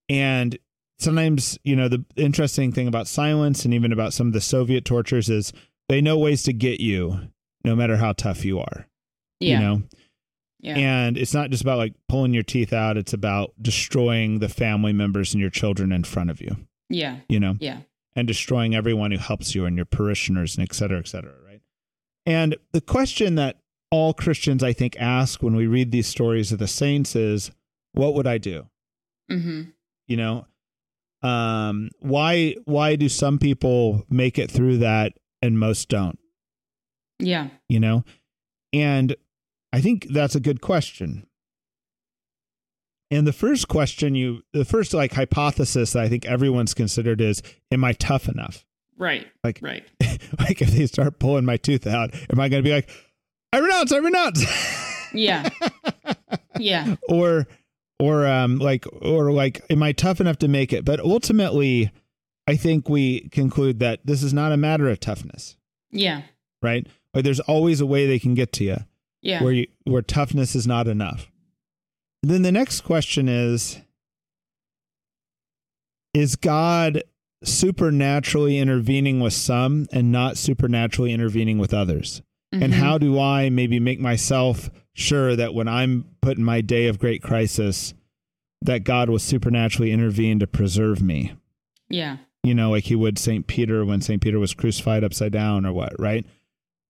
[0.09, 0.57] And
[0.98, 4.85] sometimes, you know, the interesting thing about silence and even about some of the Soviet
[4.85, 5.53] tortures is
[5.88, 7.20] they know ways to get you,
[7.64, 8.87] no matter how tough you are.
[9.40, 9.59] Yeah.
[9.59, 9.83] You know,
[10.64, 10.77] yeah.
[10.77, 14.92] and it's not just about like pulling your teeth out; it's about destroying the family
[14.92, 16.57] members and your children in front of you.
[16.88, 17.18] yeah.
[17.29, 17.81] You know, Yeah.
[18.16, 21.61] and destroying everyone who helps you and your parishioners and et cetera, et cetera, right?
[22.27, 23.59] And the question that
[23.90, 27.50] all Christians, I think, ask when we read these stories of the saints is,
[27.92, 28.66] what would I do?
[29.31, 29.62] Mm-hmm.
[30.09, 30.46] You know,
[31.22, 36.18] um, why why do some people make it through that and most don't?
[37.18, 37.48] Yeah.
[37.68, 38.05] You know,
[38.72, 39.14] and
[39.74, 41.26] I think that's a good question.
[43.10, 47.42] And the first question you, the first like hypothesis that I think everyone's considered is,
[47.72, 48.64] am I tough enough?
[48.96, 49.26] Right.
[49.42, 49.84] Like, Right.
[50.38, 52.88] like if they start pulling my tooth out, am I going to be like,
[53.52, 54.44] I renounce, I renounce,
[55.12, 55.48] Yeah.
[56.58, 56.94] yeah.
[57.08, 57.48] or,
[57.98, 60.84] or um, like, or like, am I tough enough to make it?
[60.84, 61.90] But ultimately,
[62.46, 65.56] I think we conclude that this is not a matter of toughness,
[65.90, 66.22] Yeah.
[66.62, 66.87] right?
[67.12, 68.76] Like, there's always a way they can get to you
[69.24, 69.42] Yeah.
[69.42, 71.30] where you where toughness is not enough.
[72.22, 73.80] Then the next question is:
[76.12, 77.02] Is God
[77.42, 82.22] supernaturally intervening with some and not supernaturally intervening with others?
[82.52, 82.76] And Mhm.
[82.76, 87.00] how do I maybe make myself sure that when I'm put in my day of
[87.00, 87.94] great crisis,
[88.62, 91.32] that God will supernaturally intervene to preserve me?
[91.90, 92.18] Yeah.
[92.44, 93.46] You know, like he would St.
[93.46, 94.22] Peter when St.
[94.22, 96.24] Peter was crucified upside down or what, right?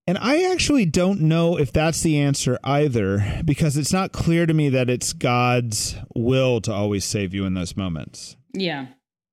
[0.07, 4.53] And I actually don't know if that's the answer either, because it's not clear to
[4.53, 8.35] me that it's God's will to always save you in those moments.
[8.53, 8.87] Yeah.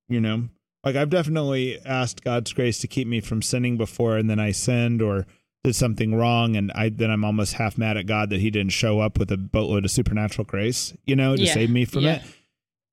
[0.09, 0.49] You know,
[0.83, 4.51] like I've definitely asked God's grace to keep me from sinning before, and then I
[4.51, 5.27] sinned or
[5.63, 8.73] did something wrong, and I then I'm almost half mad at God that He didn't
[8.73, 11.53] show up with a boatload of supernatural grace, you know, to Yeah.
[11.53, 12.15] save me from Yeah.
[12.15, 12.21] it.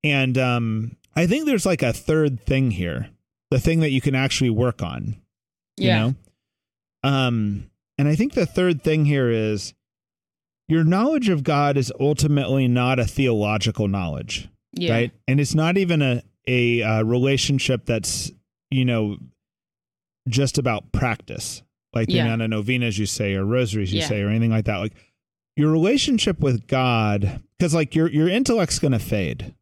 [0.03, 3.09] And um, I think there's like a third thing here,
[3.49, 5.17] the thing that you can actually work on
[5.77, 5.99] you Yeah.
[5.99, 6.15] know
[7.03, 7.70] um
[8.01, 9.73] and i think the third thing here is
[10.67, 14.93] your knowledge of God is ultimately not a theological knowledge, Yeah.
[14.93, 15.11] right?
[15.27, 18.31] And it's not even a a uh, relationship that's
[18.69, 19.17] you know
[20.29, 21.61] just about practice,
[21.93, 22.25] like the Yeah.
[22.25, 24.07] amount of novenas you say or rosaries you Yeah.
[24.07, 24.77] say or anything like that.
[24.77, 24.93] Like
[25.57, 29.53] your relationship with God, because like your your intellect's going to fade.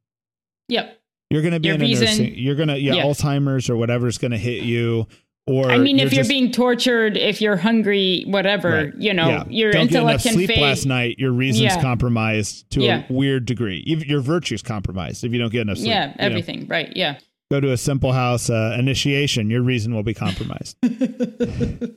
[0.67, 0.95] Yep.
[1.31, 2.35] You're going to be Your in a nursing.
[2.35, 3.03] You're going to yeah, Yeah.
[3.03, 5.07] Alzheimer's or whatever's going to hit you.
[5.49, 8.91] Or I mean, if you're just- being tortured, if you're hungry, whatever, Right.
[8.99, 9.43] you know, Yeah.
[9.49, 10.59] your don't get enough sleep fade.
[10.59, 11.15] last night.
[11.17, 11.81] Your reason's Yeah.
[11.81, 13.03] compromised to Yeah.
[13.09, 13.83] a weird degree.
[13.85, 15.89] Your virtue's compromised if you don't get enough sleep.
[15.89, 16.67] Yeah, You know, everything.
[16.67, 16.95] Right.
[16.95, 17.15] Yeah.
[17.51, 19.49] go to a simple house uh, initiation.
[19.49, 20.77] Your reason will be compromised.
[20.83, 21.95] um,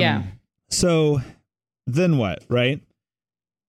[0.00, 0.22] Yeah.
[0.70, 1.20] So
[1.86, 2.44] then what?
[2.48, 2.80] Right.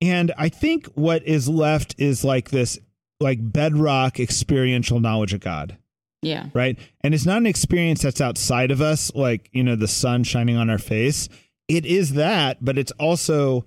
[0.02, 2.80] And I think what is left is like this,
[3.20, 5.76] like bedrock experiential knowledge of God.
[6.22, 6.48] Yeah.
[6.54, 6.78] right?
[7.02, 10.58] And it's not an experience that's outside of us, like, you know, the sun shining
[10.58, 11.30] on our face.
[11.68, 13.64] It is that, but it's also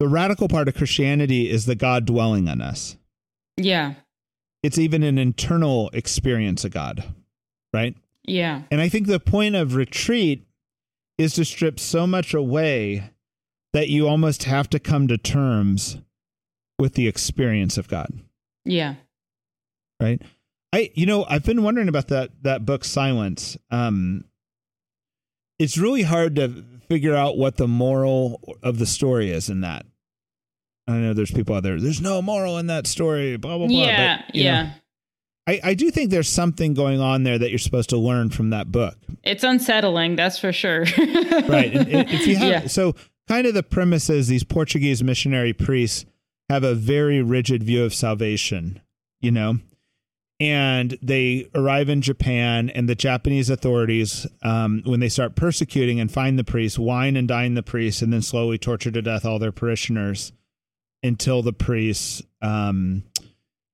[0.00, 2.96] the radical part of Christianity is the God dwelling on us.
[3.56, 3.94] Yeah.
[4.62, 7.04] It's even an internal experience of God,
[7.72, 7.96] right?
[8.24, 8.62] Yeah.
[8.70, 10.46] And I think the point of retreat
[11.16, 13.10] is to strip so much away
[13.72, 15.98] that you almost have to come to terms
[16.78, 18.12] with the experience of God.
[18.64, 18.94] Yeah.
[20.00, 20.20] right
[20.72, 24.24] i you know i've been wondering about that that book silence um
[25.58, 29.84] it's really hard to figure out what the moral of the story is in that
[30.86, 33.76] i know there's people out there there's no moral in that story blah blah blah
[33.76, 34.22] Yeah.
[34.26, 34.70] but, you know, yeah.
[35.46, 38.50] I, I do think there's something going on there that you're supposed to learn from
[38.50, 40.80] that book It's unsettling, that's for sure.
[41.48, 42.66] right and if you have Yeah.
[42.66, 42.94] so
[43.28, 46.04] kind of the premise is these portuguese missionary priests
[46.50, 48.80] have a very rigid view of salvation
[49.20, 49.58] you know
[50.40, 56.12] and they arrive in japan and the japanese authorities um, when they start persecuting and
[56.12, 59.38] find the priests wine and dine the priests and then slowly torture to death all
[59.38, 60.32] their parishioners
[61.02, 63.02] until the priests um,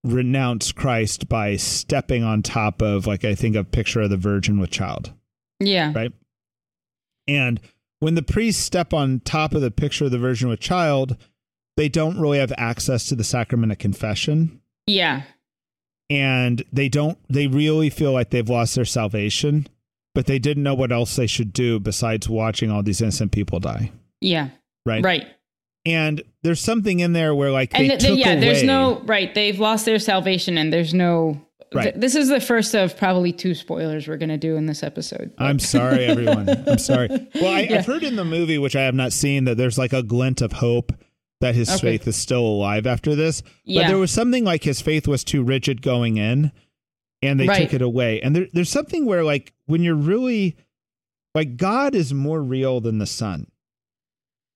[0.02, 4.58] renounce christ by stepping on top of like i think a picture of the virgin
[4.58, 5.12] with child
[5.60, 5.92] yeah.
[5.94, 6.12] right?
[7.26, 7.60] And
[8.00, 11.16] when the priests step on top of the picture of the Virgin with Child,
[11.76, 14.60] they don't really have access to the sacrament of confession.
[14.86, 15.22] Yeah.
[16.10, 19.66] And they don't, they really feel like they've lost their salvation,
[20.14, 23.58] but they didn't know what else they should do besides watching all these innocent people
[23.60, 23.90] die.
[24.20, 24.48] Yeah.
[24.84, 25.02] Right.
[25.02, 25.26] Right.
[25.86, 29.34] And there's something in there where, like, they And th- took yeah, there's no right.
[29.34, 31.38] They've lost their salvation, and there's no.
[31.74, 31.82] Right.
[31.84, 34.82] th- this is the first of probably two spoilers we're going to do in this
[34.82, 35.32] episode.
[35.36, 36.48] I'm sorry, everyone.
[36.66, 37.08] I'm sorry.
[37.34, 37.78] Well, I, Yeah.
[37.78, 40.40] I've heard in the movie, which I have not seen, that there's like a glint
[40.40, 40.92] of hope
[41.40, 41.78] that his Okay.
[41.98, 43.42] faith is still alive after this.
[43.66, 46.52] But there was something like his faith was too rigid going in,
[47.22, 47.62] and they Right.
[47.62, 48.20] took it away.
[48.22, 50.56] And there, there's something where, like, when you're really
[51.34, 53.48] like, God is more real than the sun.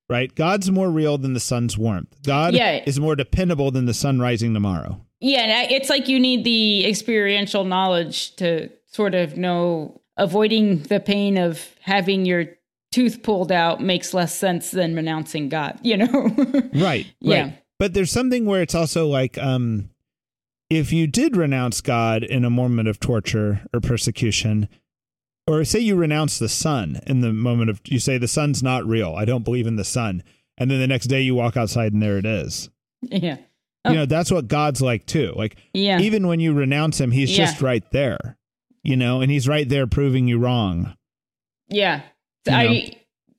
[0.08, 0.34] Right?
[0.34, 2.22] God's more real than the sun's warmth.
[2.22, 2.82] God Yeah.
[2.86, 5.04] is more dependable than the sun rising tomorrow.
[5.20, 11.36] Yeah, it's like you need the experiential knowledge to sort of know avoiding the pain
[11.36, 12.46] of having your
[12.98, 16.34] tooth pulled out makes less sense than renouncing God, you know?
[16.74, 17.06] Right.
[17.20, 17.42] Yeah.
[17.42, 17.62] Right.
[17.78, 19.90] But there's something where it's also like, um,
[20.68, 24.68] if you did renounce God in a moment of torture or persecution,
[25.46, 28.84] or say you renounce the sun in the moment of, you say the sun's not
[28.84, 29.14] real.
[29.14, 30.24] I don't believe in the sun.
[30.58, 32.68] And then the next day you walk outside and there it is.
[33.02, 33.36] yeah.
[33.84, 33.90] Oh.
[33.90, 35.32] You know, that's what God's like too.
[35.36, 36.00] Like, Yeah.
[36.00, 37.44] even when you renounce him, he's Yeah.
[37.46, 38.36] just right there,
[38.82, 40.96] you know, and he's right there proving you wrong.
[41.68, 42.02] yeah.
[42.48, 42.92] You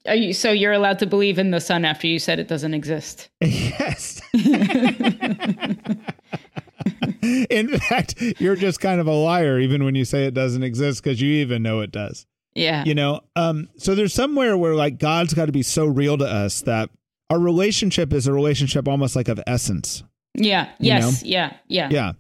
[0.08, 2.74] Are you, so you're allowed to believe in the sun after you said it doesn't
[2.74, 3.30] exist?
[3.42, 4.22] Yes.
[7.50, 11.04] In fact, you're just kind of a liar even when you say it doesn't exist
[11.04, 12.26] because you even know it does.
[12.56, 12.84] Yeah.
[12.86, 16.26] You know, um, so there's somewhere where like God's got to be so real to
[16.26, 16.90] us that
[17.30, 20.04] our relationship is a relationship almost like of essence.
[20.34, 20.70] yeah.
[20.80, 21.24] Yes.
[21.24, 21.54] Yeah.
[21.68, 21.90] Yeah.
[21.92, 22.14] Yeah.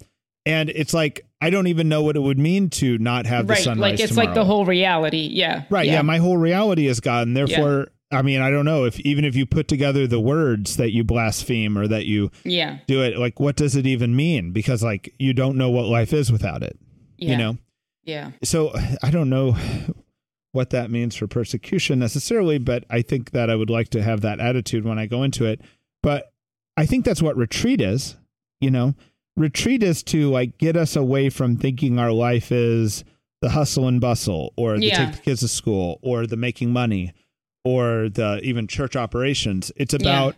[0.46, 3.54] And it's like I don't even know what it would mean to not have the
[3.54, 3.64] Right.
[3.64, 5.30] sunrise Like it's like the whole reality.
[5.32, 5.64] Yeah.
[5.70, 5.88] Right.
[5.88, 6.02] Yeah.
[6.02, 7.28] My whole reality is God.
[7.28, 10.78] And therefore, I mean, I don't know if even if you put together the words
[10.78, 12.80] that you blaspheme or that you yeah.
[12.88, 14.52] do it, like, what does it even mean?
[14.52, 16.78] Because, like, you don't know what life is without it,
[17.18, 17.32] Yeah.
[17.32, 17.58] you know?
[18.04, 18.32] Yeah.
[18.44, 18.74] So
[19.04, 19.56] I don't know
[20.52, 24.22] what that means for persecution necessarily, but I think that I would like to have
[24.22, 25.62] that attitude when I go into it.
[26.02, 26.34] But
[26.76, 28.18] I think that's what retreat is,
[28.60, 28.96] you know?
[29.40, 33.04] Retreat is to like get us away from thinking our life is
[33.42, 35.06] the hustle and bustle or the Yeah.
[35.06, 37.14] take the kids to school or the making money
[37.64, 39.72] or the even church operations.
[39.78, 40.36] It's about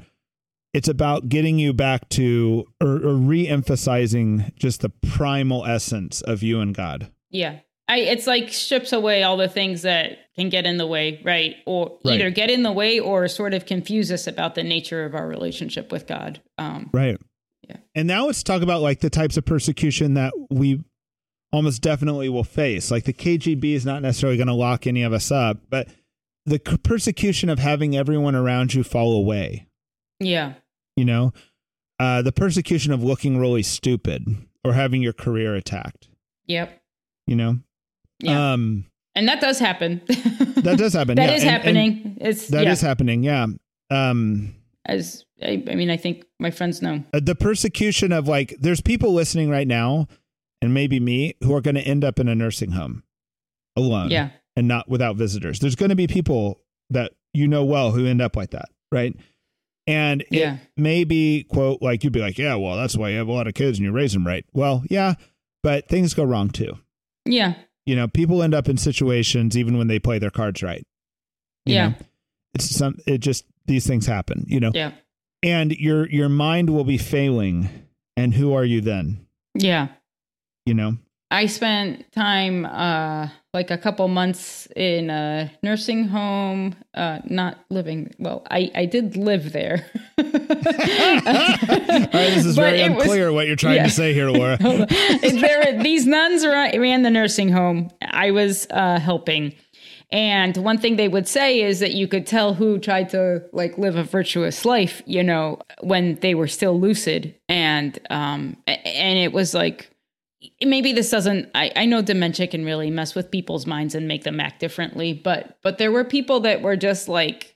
[0.73, 6.59] it's about getting you back to or, or re-emphasizing just the primal essence of you
[6.61, 7.59] and God Yeah.
[7.87, 11.55] I it's like strips away all the things that can get in the way, right?
[11.65, 12.15] Or Right.
[12.15, 15.27] either get in the way or sort of confuse us about the nature of our
[15.27, 16.39] relationship with God.
[16.57, 17.17] Um, Right.
[17.67, 17.77] Yeah.
[17.95, 20.83] And now let's talk about like the types of persecution that we
[21.51, 22.89] almost definitely will face.
[22.91, 25.87] Like the KGB is not necessarily going to lock any of us up, but
[26.45, 29.67] the persecution of having everyone around you fall away,
[30.19, 30.53] yeah.
[30.95, 31.33] you know,
[31.99, 34.25] uh, the persecution of looking really stupid
[34.63, 36.07] or having your career attacked,
[36.47, 36.81] Yep.
[37.27, 37.59] you know?
[38.23, 38.53] Yeah.
[38.53, 40.01] Um, and that does happen.
[40.07, 41.15] that does happen.
[41.17, 41.35] That yeah.
[41.35, 42.17] is And- and happening.
[42.21, 43.23] it's That is yeah, happening.
[43.23, 43.47] Yeah.
[43.91, 47.03] Um, as I, I mean, I think my friends know.
[47.13, 50.07] uh, the persecution of like there's people listening right now
[50.61, 53.03] and maybe me who are going to end up in a nursing home
[53.75, 54.29] alone Yeah.
[54.55, 58.21] and not without visitors there's going to be people that you know well who end
[58.21, 59.15] up like that right
[59.87, 60.57] and it Yeah.
[60.77, 63.47] may be quote like you'd be like yeah well that's why you have a lot
[63.47, 65.15] of kids and you raise them right well yeah
[65.63, 66.77] but things go wrong too
[67.25, 67.53] Yeah.
[67.85, 70.83] you know people end up in situations even when they play their cards right
[71.65, 71.87] you Yeah.
[71.89, 71.95] know?
[72.53, 74.91] it's some it just these things happen you know Yeah.
[75.43, 77.69] And your your mind will be failing
[78.17, 79.25] and who are you then
[79.55, 79.87] Yeah.
[80.65, 80.97] you know
[81.33, 88.13] I spent time, uh, like a couple months in a nursing home, uh, not living.
[88.19, 89.85] Well, I, I did live there.
[90.17, 93.83] all right this is But very it was- unclear what you're trying yeah.
[93.83, 94.57] to say here laura
[95.21, 97.89] there, these nuns ran, ran the nursing home.
[98.01, 99.53] I was uh, helping.
[100.11, 103.77] And one thing they would say is that you could tell who tried to like
[103.77, 107.35] live a virtuous life, you know, when they were still lucid.
[107.47, 109.89] And um, and it was like
[110.61, 114.23] maybe this doesn't I, I know dementia can really mess with people's minds and make
[114.23, 117.55] them act differently, but but there were people that were just like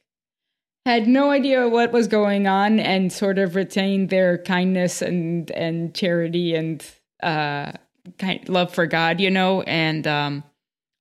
[0.85, 5.93] had no idea what was going on and sort of retained their kindness and and
[5.93, 6.85] charity and
[7.21, 7.73] uh
[8.17, 10.43] kind love for God, you know, and um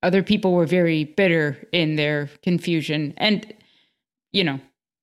[0.05, 3.51] other people were very bitter in their confusion and
[4.31, 4.59] you know,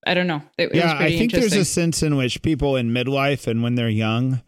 [0.06, 0.42] I don't know.
[0.58, 3.74] It, it yeah i think there's a sense in which people in midlife and when
[3.76, 4.42] they're young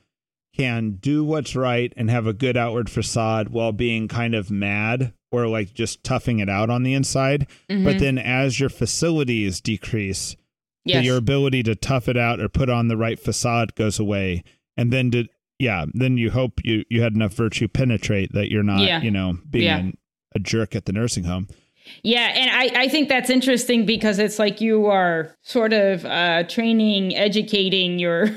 [0.56, 5.12] can do what's right and have a good outward facade while being kind of mad
[5.32, 7.98] or like just toughing it out on the inside but Mhm.
[7.98, 10.36] then as your facilities decrease
[10.84, 11.04] yes.
[11.04, 14.44] your ability to tough it out or put on the right facade goes away
[14.76, 15.24] and then to
[15.58, 19.00] yeah then you hope you you had enough virtue penetrate that you're not Yeah.
[19.02, 19.78] you know being Yeah.
[19.78, 19.98] an,
[20.35, 21.49] a jerk at the nursing home
[22.03, 26.44] Yeah, and I, I think that's interesting because it's like you are sort of uh,
[26.44, 28.29] training, educating your,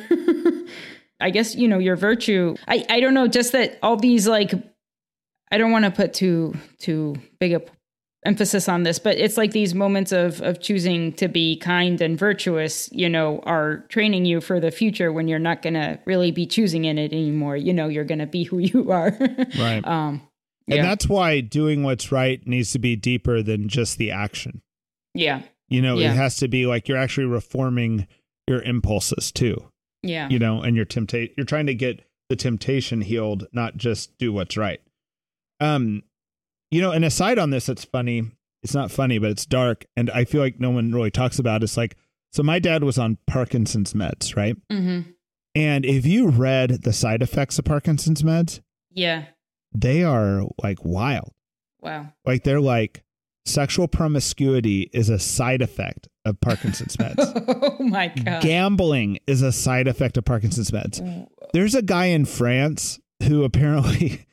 [1.21, 2.55] I guess, you know, your virtue.
[2.67, 4.51] I, I don't know, just that all these like,
[5.49, 7.61] I don't want to put too too big a
[8.25, 12.19] emphasis on this, but it's like these moments of of choosing to be kind and
[12.19, 16.31] virtuous, you know, are training you for the future when you're not going to really
[16.31, 17.55] be choosing in it anymore.
[17.55, 19.17] You know, you're going to be who you are.
[19.57, 20.21] right um,
[20.67, 24.61] and yeah, that's why doing what's right needs to be deeper than just the action
[25.13, 26.11] yeah, you know Yeah.
[26.11, 28.07] it has to be like you're actually reforming
[28.47, 29.69] your impulses too
[30.03, 34.17] yeah, you know and your temptation you're trying to get the temptation healed not just
[34.17, 34.81] do what's right
[35.59, 36.03] um
[36.71, 38.23] you know and aside on this it's funny
[38.63, 41.61] it's not funny but it's dark and i feel like no one really talks about
[41.61, 41.63] it.
[41.65, 41.95] it's like
[42.33, 45.01] so my dad was on parkinson's meds right hmm
[45.55, 48.59] and if you read the side effects of parkinson's meds
[48.91, 49.25] yeah.
[49.73, 51.31] They are like wild
[51.81, 52.13] Wow.
[52.25, 53.03] like they're like
[53.45, 57.47] sexual promiscuity is a side effect of parkinson's meds
[57.79, 58.41] oh my god.
[58.41, 61.25] Gambling is a side effect of Parkinson's meds.
[61.53, 64.25] There's a guy in France who apparently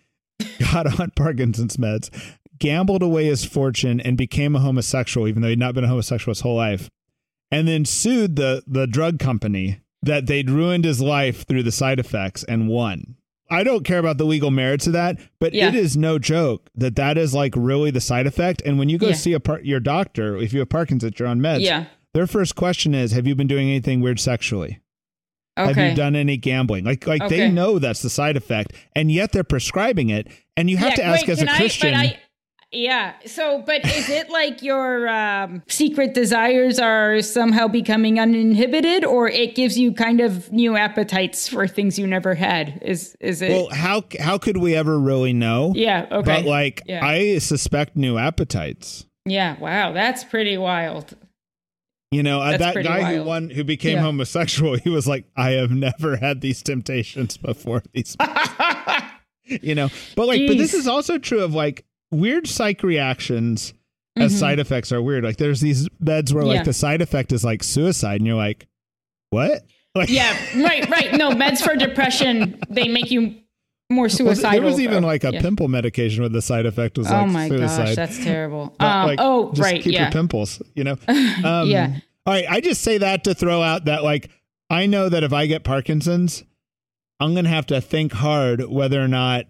[0.72, 2.10] got on Parkinson's meds,
[2.58, 6.30] gambled away his fortune, and became a homosexual, even though he'd not been a homosexual
[6.30, 6.88] his whole life,
[7.50, 11.98] and then sued the, the drug company that they'd ruined his life through the side
[11.98, 13.16] effects and won.
[13.52, 15.68] I don't care about the legal merits of that, but Yeah.
[15.68, 18.62] it is no joke that that is like really the side effect.
[18.64, 19.14] And when you go Yeah.
[19.14, 21.60] see a par- your doctor, if you have Parkinson's, you're on meds.
[21.60, 21.84] Yeah.
[22.14, 24.78] Their first question is, "Have you been doing anything weird sexually?
[25.56, 29.32] Have you done any gambling?" Like, like they know that's the side effect, and yet
[29.32, 30.28] they're prescribing it.
[30.56, 31.94] And you have Yeah, to ask wait, as a Christian.
[31.94, 32.16] I,
[32.72, 33.14] yeah.
[33.26, 39.54] So, but is it like your um, secret desires are somehow becoming uninhibited, or it
[39.54, 42.78] gives you kind of new appetites for things you never had?
[42.82, 43.50] Is is it?
[43.50, 45.72] well, how how could we ever really know?
[45.76, 46.06] yeah.
[46.10, 46.24] Okay.
[46.42, 47.04] But like, Yeah.
[47.04, 49.06] I suspect new appetites.
[49.26, 49.58] yeah.
[49.58, 49.92] Wow.
[49.92, 51.14] That's pretty wild.
[52.10, 54.02] You know, uh, that guy who won, who became Yeah.
[54.02, 58.16] homosexual, he was like, "I have never had these temptations before." These,
[59.46, 63.74] you know, but like, but this is also true of like weird psych reactions
[64.16, 64.38] as Mhm.
[64.38, 65.24] side effects are weird.
[65.24, 66.62] Like, there's these meds where like Yeah.
[66.64, 68.66] the side effect is like suicide, and you're like,
[69.30, 70.34] "What?" Like, Yeah.
[70.56, 70.88] Right.
[70.88, 71.12] Right.
[71.14, 72.58] No meds for depression.
[72.70, 73.34] They make you
[73.90, 74.52] more suicidal.
[74.52, 75.42] there was even uh, like a yeah.
[75.42, 77.84] pimple medication where the side effect was Oh like my suicide.
[77.86, 78.74] gosh, that's terrible.
[78.80, 80.02] Um, like, oh, just right, keep yeah.
[80.04, 80.96] your pimples, you know?
[81.44, 81.98] Um, Yeah.
[82.24, 82.46] All right.
[82.48, 84.30] I just say that to throw out that, like,
[84.70, 86.42] I know that if I get Parkinson's,
[87.20, 89.44] I'm going to have to think hard whether or not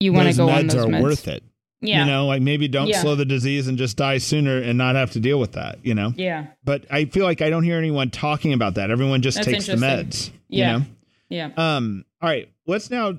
[0.00, 1.02] You want to go meds on those are meds.
[1.02, 1.42] worth it.
[1.82, 2.00] Yeah.
[2.04, 3.00] You know, like maybe don't Yeah.
[3.02, 5.94] slow the disease and just die sooner and not have to deal with that, you
[5.94, 6.14] know?
[6.16, 6.46] Yeah.
[6.64, 8.90] But I feel like I don't hear anyone talking about that.
[8.90, 10.30] Everyone just That's takes the meds.
[10.48, 10.72] Yeah.
[10.74, 10.84] You know?
[11.28, 11.50] Yeah.
[11.76, 13.18] Um, all right, let's now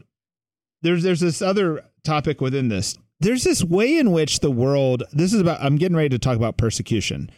[0.82, 2.98] there's there's this other topic within this.
[3.20, 6.36] There's this way in which the world this is about I'm getting ready to talk
[6.38, 7.32] about persecution.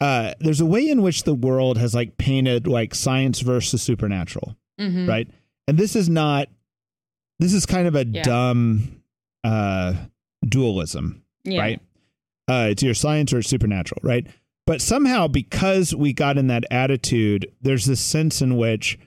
[0.00, 4.56] Uh there's a way in which the world has like painted like science versus supernatural,
[4.78, 5.28] hmm right?
[5.68, 6.48] And this is not
[7.38, 8.22] this is kind of a Yeah.
[8.22, 9.02] dumb
[9.44, 9.94] uh
[10.46, 11.60] dualism Yeah.
[11.60, 11.80] right?
[12.48, 14.26] Uh, it's your science or supernatural, right?
[14.66, 18.98] But somehow, because we got in that attitude, there's this sense in which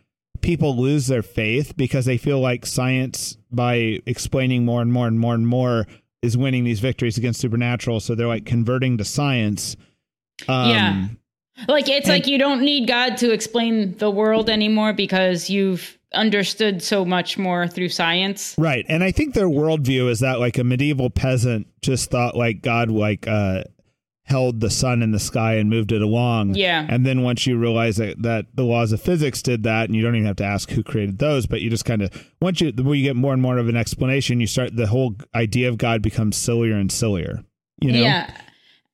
[0.42, 5.20] people lose their faith because they feel like science, by explaining more and more and
[5.20, 5.88] more and more,
[6.22, 8.00] is winning these victories against supernatural.
[8.00, 9.76] So they're like converting to science.
[10.48, 11.08] Um, Yeah.
[11.68, 15.98] Like it's And- like you don't need God to explain the world anymore because you've
[16.14, 18.56] understood so much more through science.
[18.58, 18.86] Right.
[18.88, 22.90] And I think their worldview is that like a medieval peasant just thought like God
[22.90, 23.64] like uh
[24.26, 26.56] held the sun in the sky and moved it along.
[26.56, 26.86] Yeah.
[26.88, 30.02] And then once you realize that, that the laws of physics did that and you
[30.02, 32.72] don't even have to ask who created those, but you just kind of once you
[32.72, 35.68] the more you get more and more of an explanation, you start the whole idea
[35.68, 37.44] of God becomes sillier and sillier.
[37.82, 38.00] You know?
[38.02, 38.34] Yeah.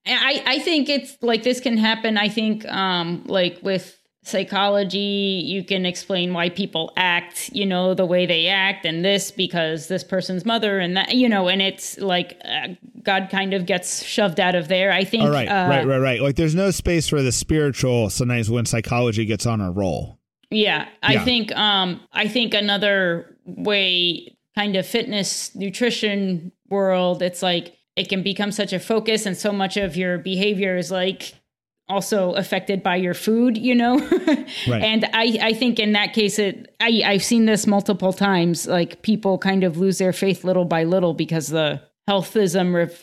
[0.08, 2.18] I, I think it's like this can happen.
[2.18, 8.06] I think um like with psychology, you can explain why people act, you know, the
[8.06, 11.98] way they act and this because this person's mother and that, you know, and it's
[12.00, 12.68] like uh,
[13.04, 14.92] God kind of gets shoved out of there.
[14.92, 16.22] I think All right, uh, right, right, right.
[16.22, 20.20] Like there's no space for the spiritual sometimes when psychology gets on a roll.
[20.52, 21.26] Yeah, I Yeah.
[21.26, 28.24] think um I think another way kind of fitness nutrition world it's like it can
[28.24, 31.34] become such a focus and so much of your behavior is like
[31.90, 33.98] also affected by your food, you know?
[34.68, 34.82] Right.
[34.84, 39.02] And I I think in that case it I I've seen this multiple times like
[39.02, 42.96] people kind of lose their faith little by little because the healthism re-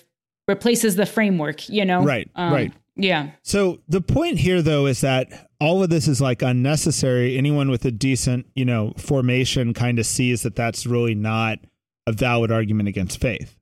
[0.48, 2.02] replaces the framework, you know?
[2.04, 2.72] Right, Um, right.
[2.96, 3.30] Yeah.
[3.42, 7.36] So the point here, though, is that all of this is like unnecessary.
[7.36, 11.58] Anyone with a decent, you know, formation kind of sees that that's really not
[12.06, 13.56] a valid argument against faith,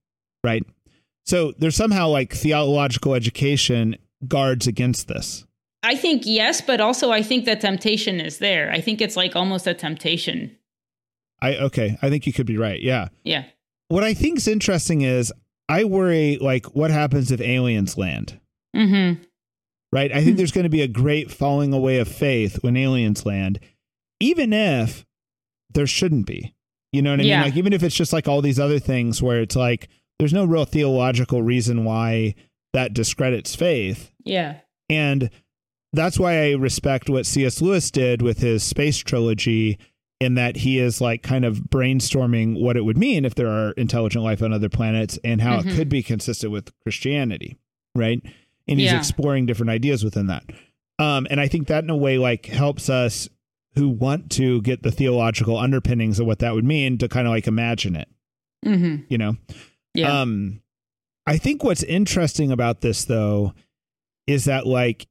[0.44, 0.64] right?
[1.26, 3.96] So there's somehow like theological education
[4.28, 5.44] guards against this.
[5.82, 8.70] I think yes, but also I think the temptation is there.
[8.70, 10.56] I think it's like almost a temptation.
[11.42, 12.80] I okay, I think you could be right.
[12.80, 13.08] Yeah.
[13.22, 13.44] Yeah.
[13.88, 15.32] What I think is interesting is
[15.68, 18.40] I worry like what happens if aliens land.
[18.74, 19.22] Mm-hmm.
[19.92, 20.10] right?
[20.10, 23.60] I think there's going to be a great falling away of faith when aliens land,
[24.18, 25.06] even if
[25.70, 26.54] there shouldn't be.
[26.92, 27.36] You know what I Yeah.
[27.42, 27.50] mean?
[27.50, 30.44] Like, even if it's just like all these other things where it's like, there's no
[30.44, 32.34] real theological reason why
[32.74, 34.12] that discredits faith.
[34.24, 34.58] Yeah.
[34.90, 35.30] And
[35.94, 37.62] that's why I respect what C.S.
[37.62, 39.78] Lewis did with his space trilogy,
[40.20, 43.72] in that he is like kind of brainstorming what it would mean if there are
[43.72, 45.66] intelligent life on other planets and how Mhm.
[45.72, 47.56] it could be consistent with Christianity,
[47.94, 48.20] right?
[48.68, 48.98] And he's Yeah.
[48.98, 50.44] exploring different ideas within that.
[50.98, 53.28] Um, and I think that in a way like helps us
[53.74, 57.32] who want to get the theological underpinnings of what that would mean to kind of
[57.32, 58.08] like imagine it,
[58.64, 59.02] Mm-hmm.
[59.08, 59.36] you know?
[59.94, 60.20] Yeah.
[60.22, 60.60] Um,
[61.26, 63.54] I think what's interesting about this though
[64.26, 65.06] is that like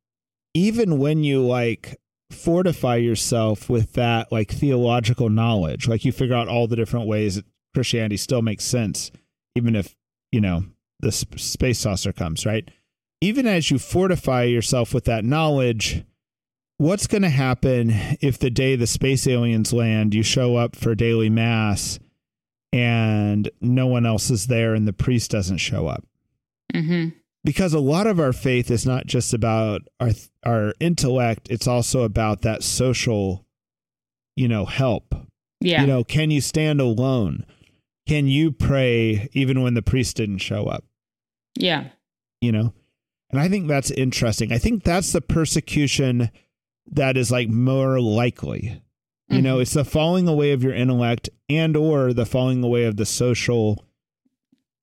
[0.53, 1.97] even when you like
[2.31, 7.35] fortify yourself with that like theological knowledge, like you figure out all the different ways
[7.35, 9.11] that Christianity still makes sense,
[9.55, 9.95] even if
[10.31, 10.65] you know
[10.99, 12.69] the sp- space saucer comes, right?
[13.21, 16.03] Even as you fortify yourself with that knowledge,
[16.77, 17.89] what's going to happen
[18.21, 21.99] if the day the space aliens land, you show up for daily mass
[22.73, 26.03] and no one else is there and the priest doesn't show up?
[26.73, 27.09] mm-hmm.
[27.43, 30.09] because a lot of our faith is not just about our
[30.45, 33.45] our intellect it's also about that social
[34.35, 35.13] you know help
[35.61, 35.81] Yeah.
[35.81, 37.45] you know can you stand alone
[38.07, 40.83] can you pray even when the priest didn't show up
[41.55, 41.89] yeah.
[42.41, 42.73] you know
[43.29, 46.31] and i think that's interesting i think that's the persecution
[46.91, 48.81] that is like more likely
[49.33, 49.61] you know mm-hmm.
[49.61, 53.85] it's the falling away of your intellect and or the falling away of the social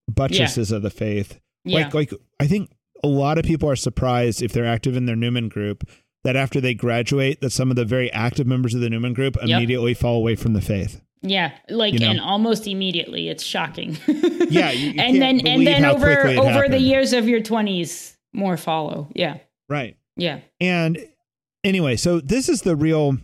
[0.08, 1.84] buttresses of the faith Yeah.
[1.84, 2.70] like like I think
[3.02, 5.88] a lot of people are surprised if they're active in their Newman group
[6.24, 9.36] that after they graduate that some of the very active members of the Newman group
[9.42, 11.00] immediately fall away from the faith.
[11.22, 11.52] yeah.
[11.70, 12.10] Like you know.
[12.10, 13.28] and almost immediately.
[13.28, 13.96] It's shocking.
[14.50, 18.56] Yeah, you- you and then and then over over the years of your twenties, more
[18.56, 19.08] follow.
[19.14, 19.36] Yeah.
[19.68, 19.96] Right.
[20.16, 20.40] Yeah.
[20.60, 20.98] And
[21.62, 23.16] anyway, so this is the real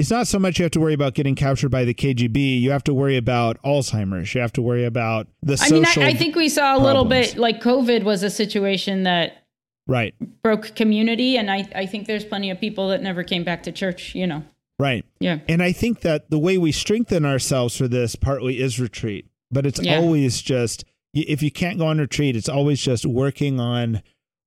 [0.00, 2.60] it's not so much you have to worry about getting captured by the KGB.
[2.60, 4.34] You have to worry about Alzheimer's.
[4.34, 5.84] You have to worry about the I mean.
[5.84, 9.44] I, I think we saw a little bit like COVID was a situation that
[9.86, 13.62] right, broke community, and I, I think there's plenty of people that never came back
[13.64, 14.14] to church.
[14.14, 14.44] You know,
[14.78, 15.04] right.
[15.20, 19.26] yeah, And I think that the way we strengthen ourselves for this partly is retreat,
[19.50, 19.98] but it's Yeah.
[19.98, 24.02] always just if you can't go on retreat, it's always just working on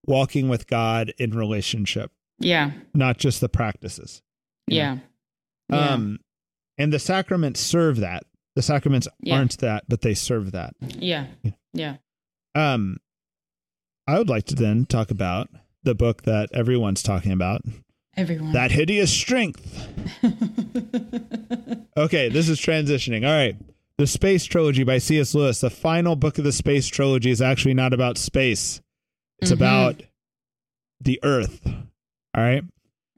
[0.08, 4.22] walking with God in relationship, yeah, not just the practices.
[4.68, 4.98] yeah,
[5.70, 5.90] yeah.
[5.90, 6.20] Um,
[6.78, 8.24] and the sacraments serve that.
[8.56, 9.38] The sacraments Yeah.
[9.38, 10.76] aren't that, but they serve that.
[10.82, 11.28] yeah,
[11.74, 11.98] yeah.
[12.56, 12.98] Um,
[14.08, 15.50] I would like to then talk about
[15.84, 17.62] the book that everyone's talking about,
[18.16, 18.52] Everyone.
[18.54, 19.88] That Hideous Strength.
[21.98, 23.26] okay, this is transitioning.
[23.28, 23.56] All right.
[23.98, 25.34] The Space Trilogy by C.S.
[25.36, 25.62] Lewis.
[25.62, 28.82] The final book of the Space Trilogy is actually not about space.
[29.40, 29.56] It's Mhm.
[29.56, 30.02] about
[31.00, 31.62] the Earth.
[31.66, 32.64] All right.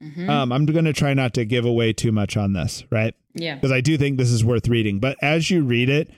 [0.06, 0.30] Mhm.
[0.30, 3.14] Um, I'm going to try not to give away too much on this, right?
[3.34, 5.00] yeah, because I do think this is worth reading.
[5.00, 6.10] But as you read it,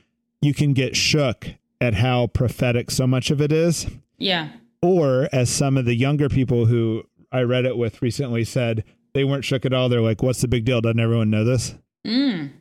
[0.42, 1.48] you can get shook
[1.82, 3.88] at how prophetic so much of it is.
[4.18, 4.50] yeah,
[4.82, 8.84] Or, as some of the younger people who I read it with recently said,
[9.14, 9.90] they weren't shook at all.
[9.90, 10.82] They're like, what's the big deal?
[10.82, 11.76] Doesn't everyone know this?
[12.06, 12.52] mm.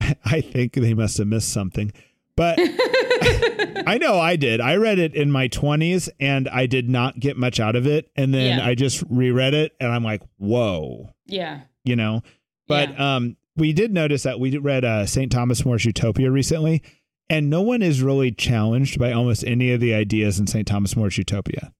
[0.24, 1.92] I think they must have missed something.
[2.36, 2.58] But
[3.22, 4.60] I know I did.
[4.60, 8.10] I read it in my 20s and I did not get much out of it.
[8.16, 8.66] And then Yeah.
[8.66, 12.22] I just reread it and I'm like, whoa, yeah, you know?
[12.66, 15.32] But um, we did notice that we read uh, St.
[15.32, 16.82] Thomas More's Utopia recently,
[17.30, 20.66] and no one is really challenged by almost any of the ideas in St.
[20.68, 21.72] Thomas More's Utopia.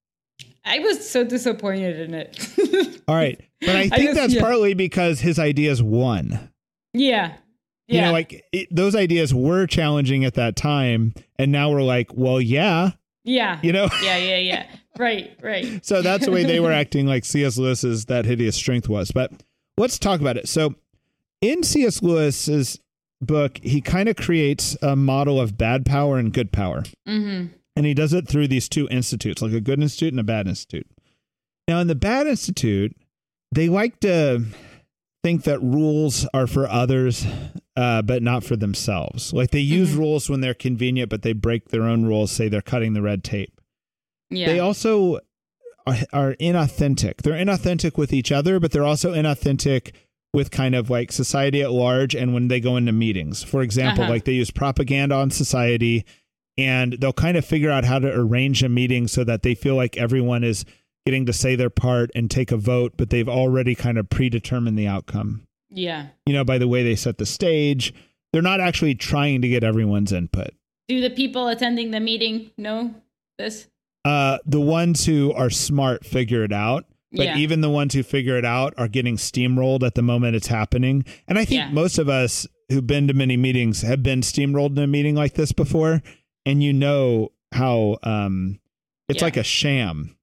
[0.65, 3.01] I was so disappointed in it.
[3.07, 3.39] All right.
[3.61, 4.41] But I I think just- that's yeah.
[4.41, 6.51] partly because his ideas won.
[6.95, 7.35] yeah,
[7.89, 11.15] You know, like it, those ideas were challenging at that time.
[11.39, 12.91] And now we're like, well, yeah,
[13.25, 13.89] yeah, you know?
[14.03, 14.67] yeah, yeah, yeah.
[14.99, 15.85] Right, right.
[15.87, 17.57] so that's the way they were acting like C.S.
[17.57, 19.11] Lewis's That Hideous Strength was.
[19.11, 19.33] But
[19.79, 20.49] let's talk about it.
[20.49, 20.75] So
[21.41, 22.03] in C.S.
[22.03, 22.79] Lewis's
[23.21, 26.85] book, he kind of creates a model of bad power and good power.
[27.07, 27.55] Mm-hmm.
[27.77, 30.49] And he does it through these two institutes, like a good institute and a bad
[30.49, 30.87] institute.
[31.69, 32.97] Now, in the bad institute,
[33.53, 34.45] they like to
[35.23, 37.27] think that rules are for others,
[37.79, 39.33] uh, but not for themselves.
[39.33, 39.99] Like they use Mhm.
[39.99, 43.23] rules when they're convenient, but they break their own rules, say they're cutting the red
[43.23, 43.53] tape.
[44.31, 45.21] Yeah, They also
[45.87, 47.23] are, are inauthentic.
[47.23, 49.93] They're inauthentic with each other, but they're also inauthentic
[50.35, 53.43] with kind of like society at large and when they go into meetings.
[53.45, 54.13] For example, Uh-huh.
[54.15, 56.05] like they use propaganda on society
[56.59, 59.77] and they'll kind of figure out how to arrange a meeting so that they feel
[59.77, 60.65] like everyone is
[61.07, 64.77] getting to say their part and take a vote, but they've already kind of predetermined
[64.79, 65.45] the outcome.
[65.71, 66.09] Yeah.
[66.27, 67.93] You know, by the way they set the stage,
[68.33, 70.51] they're not actually trying to get everyone's input.
[70.89, 72.95] Do the people attending the meeting know
[73.39, 73.69] this?
[74.05, 77.37] Uh, the ones who are smart figure it out, but Yeah.
[77.37, 81.05] even the ones who figure it out are getting steamrolled at the moment it's happening.
[81.27, 81.71] And I think Yeah.
[81.71, 85.35] most of us who've been to many meetings have been steamrolled in a meeting like
[85.35, 86.03] this before,
[86.47, 88.61] and you know how um,
[89.09, 89.25] it's Yeah.
[89.25, 90.17] like a sham.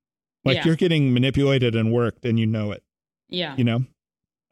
[0.43, 2.83] Like you're getting manipulated and worked, and you know it.
[3.29, 3.55] Yeah.
[3.57, 3.85] You know.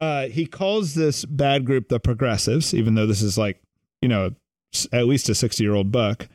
[0.04, 3.62] Uh, he calls this bad group the progressives, even though this is like
[4.02, 4.30] you know
[4.92, 6.28] at least a sixty year old book.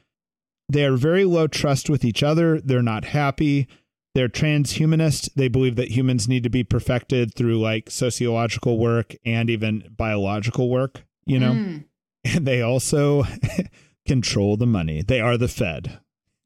[0.71, 2.59] They are very low trust with each other.
[2.61, 3.67] They're not happy.
[4.15, 5.29] They're transhumanist.
[5.35, 10.69] They believe that humans need to be perfected through like sociological work and even biological
[10.69, 11.51] work, you know?
[11.51, 11.85] Mm.
[12.25, 13.23] And they also
[14.07, 15.01] control the money.
[15.01, 15.99] They are the Fed.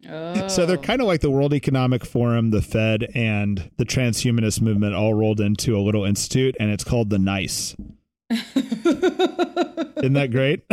[0.10, 0.47] Oh.
[0.47, 4.95] So they're kind of like the World Economic Forum, the Fed, and the transhumanist movement
[4.95, 7.76] all rolled into a little institute, and it's called the NICE.
[8.32, 10.64] Isn't that great?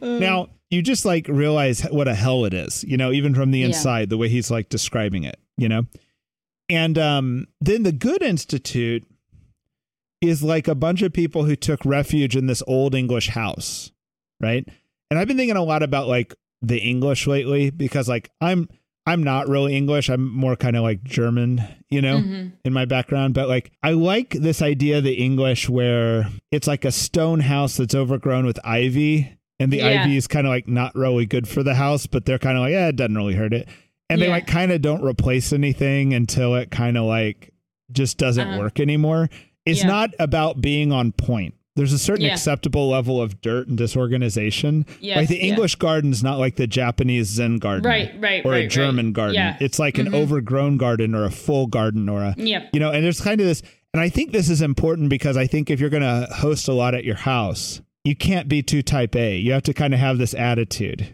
[0.00, 3.60] now, you just like realize what a hell it is, you know, even from the
[3.60, 3.66] Yeah.
[3.66, 5.86] inside, the way he's like describing it, you know?
[6.68, 9.04] And um, then the Good Institute
[10.20, 13.90] is like a bunch of people who took refuge in this old English house,
[14.40, 14.66] right?
[15.10, 18.68] And I've been thinking a lot about like the English lately because like I'm
[19.04, 20.08] I'm not really English.
[20.08, 21.60] I'm more kind of like German,
[21.90, 22.52] you know, Mhm.
[22.64, 23.34] in my background.
[23.34, 27.76] But like I like this idea of the English where it's like a stone house
[27.78, 29.32] that's overgrown with ivy.
[29.58, 30.02] And the Yeah.
[30.04, 32.62] ivy is kind of like not really good for the house, but they're kind of
[32.62, 33.68] like, yeah, it doesn't really hurt it.
[34.08, 34.32] And they Yeah.
[34.32, 37.52] like kind of don't replace anything until it kind of like
[37.90, 38.58] just doesn't Uh-huh.
[38.60, 39.28] work anymore.
[39.66, 39.88] It's Yeah.
[39.88, 41.54] not about being on point.
[41.74, 42.32] There's a certain Yeah.
[42.32, 44.84] acceptable level of dirt and disorganization.
[45.00, 45.44] Yes, like the yeah.
[45.44, 47.84] English garden's not like the Japanese Zen garden.
[47.88, 48.70] Right, right, Or right, a right.
[48.70, 49.34] German garden.
[49.36, 49.56] Yeah.
[49.60, 50.14] It's like an Mhm.
[50.14, 52.70] overgrown garden or a full garden or a Yep.
[52.74, 53.62] you know, and there's kind of this
[53.94, 56.94] and I think this is important because I think if you're gonna host a lot
[56.94, 59.36] at your house, you can't be too type A.
[59.38, 61.08] You have to kind of have this attitude.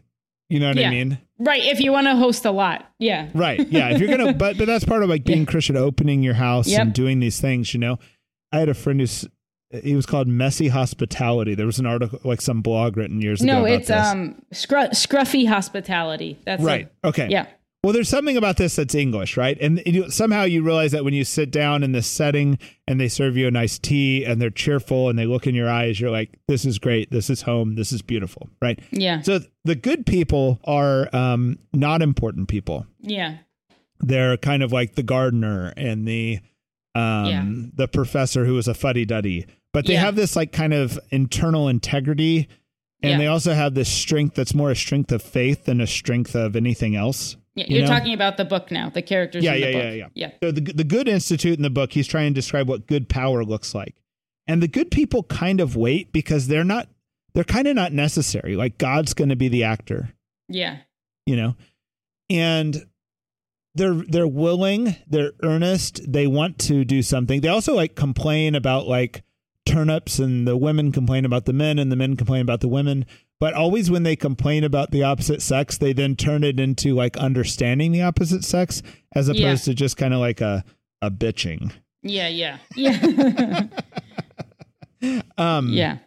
[0.49, 1.19] You know what I mean?
[1.41, 1.63] Right.
[1.65, 2.89] If you want to host a lot.
[3.01, 3.29] Yeah.
[3.35, 3.67] Right.
[3.71, 3.91] Yeah.
[3.91, 5.45] If you're gonna, but but that's part of like being Yeah.
[5.47, 6.81] Christian, opening your house Yep.
[6.81, 7.75] and doing these things.
[7.75, 7.99] You know,
[8.53, 9.27] I had a friend who's
[9.71, 11.55] he was called Messy Hospitality.
[11.55, 13.53] There was an article, like some blog written years ago.
[13.61, 14.07] No, it's this.
[14.07, 16.39] um scru- scruffy hospitality.
[16.45, 16.89] That's right.
[17.05, 17.29] a- okay.
[17.31, 17.47] yeah.
[17.85, 19.57] Well, there's something about this that's English, right?
[19.61, 22.59] And you, somehow you realize that when you sit down in this setting
[22.89, 25.69] and they serve you a nice tea and they're cheerful and they look in your
[25.71, 27.12] eyes, you're like, "This is great.
[27.12, 27.77] This is home.
[27.77, 28.81] This is beautiful." Right?
[28.91, 29.21] Yeah.
[29.23, 32.85] So the good people are um, not important people.
[33.01, 33.37] Yeah.
[34.01, 36.41] They're kind of like the gardener and the
[36.97, 37.45] um, Yeah.
[37.75, 39.47] the professor who was a fuddy duddy,
[39.79, 40.01] but they Yeah.
[40.01, 42.49] have this like kind of internal integrity,
[43.01, 43.18] and Yeah.
[43.18, 46.57] they also have this strength that's more a strength of faith than a strength of
[46.57, 47.37] anything else.
[47.55, 47.93] Yeah, You you're know?
[47.93, 49.83] talking about the book now, the characters Yeah, in the yeah, book.
[49.85, 50.07] yeah, yeah.
[50.14, 50.31] Yeah.
[50.43, 53.45] So the the Good Institute in the book, he's trying to describe what good power
[53.45, 53.95] looks like,
[54.49, 56.89] and the good people kind of wait because they're not
[57.35, 58.57] they're kind of not necessary.
[58.57, 60.09] Like God's going to be the actor,
[60.49, 60.79] Yeah.
[61.24, 61.55] you know,
[62.29, 62.85] and
[63.76, 67.43] they're they're willing, they're earnest, they want to do something.
[67.43, 69.22] They also like complain about like
[69.69, 73.05] turnips, and the women complain about the men, and the men complain about the women.
[73.41, 77.16] But always when they complain about the opposite sex, they then turn it into like
[77.16, 78.83] understanding the opposite sex
[79.14, 79.73] as opposed Yeah.
[79.73, 80.64] to just kind of like a
[81.03, 81.71] a bitching.
[82.03, 82.59] Yeah, yeah.
[82.75, 83.66] Yeah.
[85.37, 85.99] Um, yeah.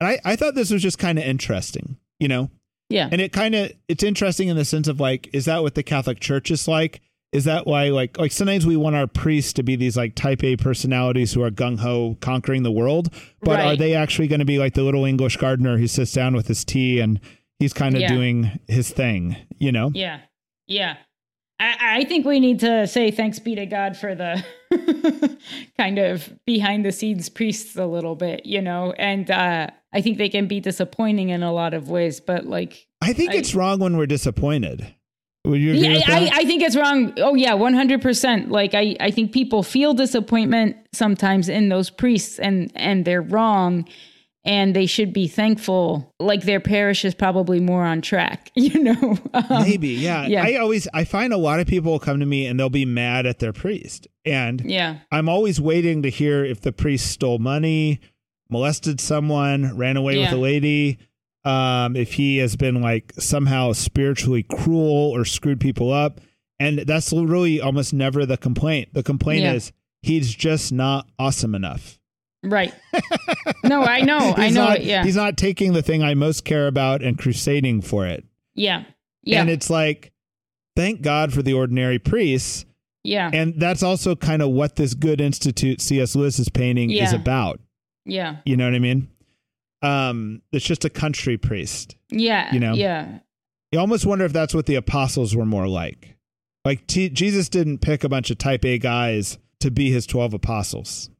[0.00, 2.50] And I, I thought this was just kind of interesting, you know,
[2.90, 3.08] Yeah.
[3.10, 5.82] and it kind of it's interesting in the sense of like, is that what the
[5.82, 7.00] Catholic Church is like?
[7.34, 10.44] Is that why like like sometimes we want our priests to be these like type
[10.44, 13.12] A personalities who are gung ho conquering the world,
[13.42, 16.34] but are they actually going to be like the little English gardener who sits down
[16.34, 17.18] with his tea and
[17.58, 18.08] he's kind of Yeah.
[18.08, 19.90] doing his thing, you know?
[19.94, 20.20] Yeah.
[20.68, 20.96] Yeah.
[21.60, 24.44] I, I think we need to say thanks be to God for the
[25.76, 30.18] kind of behind the scenes priests a little bit, you know, and uh, I think
[30.18, 33.54] they can be disappointing in a lot of ways, but like, I think I- it's
[33.54, 34.93] wrong when we're disappointed.
[35.44, 36.30] Would you agree yeah, I?
[36.32, 37.12] I think it's wrong.
[37.18, 38.50] Oh yeah, one hundred percent.
[38.50, 43.86] Like I, I think people feel disappointment sometimes in those priests, and and they're wrong,
[44.44, 46.14] and they should be thankful.
[46.18, 49.18] Like their parish is probably more on track, you know.
[49.34, 50.26] Um, Maybe, yeah.
[50.26, 50.44] yeah.
[50.44, 52.86] I always I find a lot of people will come to me and they'll be
[52.86, 54.06] mad at their priest.
[54.24, 58.00] And yeah, I'm always waiting to hear if the priest stole money,
[58.48, 60.98] molested someone, ran away with a lady,
[61.44, 66.20] um, if he has been like somehow spiritually cruel or screwed people up.
[66.60, 68.94] And that's really almost never the complaint.
[68.94, 69.54] The complaint Yeah.
[69.54, 69.72] is
[70.02, 71.98] he's just not awesome enough.
[72.44, 72.72] right.
[73.64, 74.64] no, I know, I know.
[74.66, 78.24] not, yeah, He's not taking the thing I most care about and crusading for it.
[78.54, 78.84] yeah,
[79.22, 80.12] yeah, And it's like,
[80.76, 82.64] thank God for the ordinary priests.
[83.02, 86.14] yeah, And that's also kind of what this good institute C.S.
[86.14, 87.60] Lewis's painting is about.
[88.04, 89.08] yeah, You know what I mean?
[89.84, 91.96] Um, it's just a country priest.
[92.10, 92.52] yeah.
[92.54, 92.74] You know?
[92.74, 93.18] yeah,
[93.72, 96.16] You almost wonder if that's what the apostles were more like.
[96.64, 100.34] Like T- Jesus didn't pick a bunch of type A guys to be his 12
[100.34, 101.10] apostles.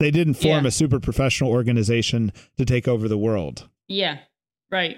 [0.00, 0.68] They didn't form Yeah.
[0.68, 3.68] a super professional organization to take over the world.
[3.88, 4.18] yeah.
[4.70, 4.96] Right.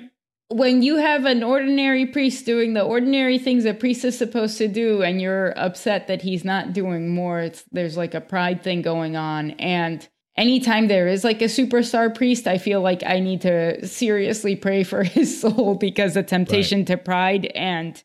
[0.53, 4.67] When you have an ordinary priest doing the ordinary things a priest is supposed to
[4.67, 8.83] do, and you're upset that he's not doing more, it's there's like a pride thing
[8.83, 9.53] going on.
[9.53, 10.09] And
[10.41, 14.83] anytime there is like a superstar priest, I feel like I need to seriously pray
[14.83, 18.03] for his soul because the temptation to pride and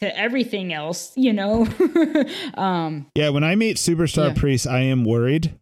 [0.00, 1.66] to everything else, you know.
[2.54, 4.34] um, Yeah, when I meet superstar Yeah.
[4.40, 5.58] priests, I am worried,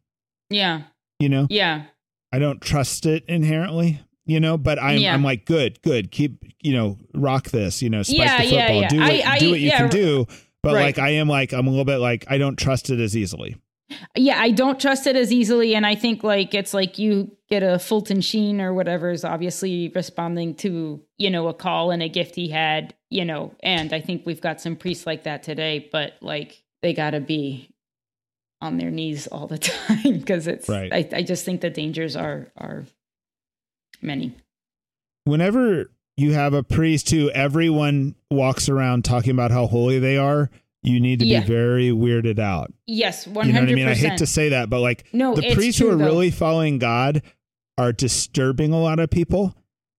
[0.51, 0.83] yeah,
[1.19, 1.47] you know?
[1.51, 1.85] yeah,
[2.33, 5.15] I don't trust it inherently, you know, but I'm Yeah.
[5.15, 6.11] I'm like, good, good.
[6.11, 8.81] Keep, you know, rock this, you know, spike Yeah, the yeah, football.
[8.83, 8.89] yeah.
[8.89, 10.27] Do what, I- I- do what you can do.
[10.63, 10.83] But right.
[10.83, 13.57] like I am like I'm a little bit like I don't trust it as easily.
[14.15, 14.41] Yeah.
[14.41, 17.79] I don't trust it as easily, and I think like it's like you get a
[17.79, 22.35] Fulton Sheen or whatever is obviously responding to you know a call and a gift
[22.35, 26.15] he had, you know, and I think we've got some priests like that today, but
[26.21, 27.71] like they got to be
[28.61, 30.93] on their knees all the time because it's Right.
[30.93, 32.85] I, I just think the dangers are are
[34.03, 34.35] many.
[35.25, 40.51] Whenever you have a priest who everyone walks around talking about how holy they are,
[40.87, 41.41] you need to Yeah.
[41.41, 42.73] be very weirded out.
[42.87, 43.89] Yes, one You know what I mean?
[43.89, 46.05] I hate to say that, but like No, the priests true, who are though.
[46.05, 47.23] really following God
[47.77, 49.55] are disturbing a lot of people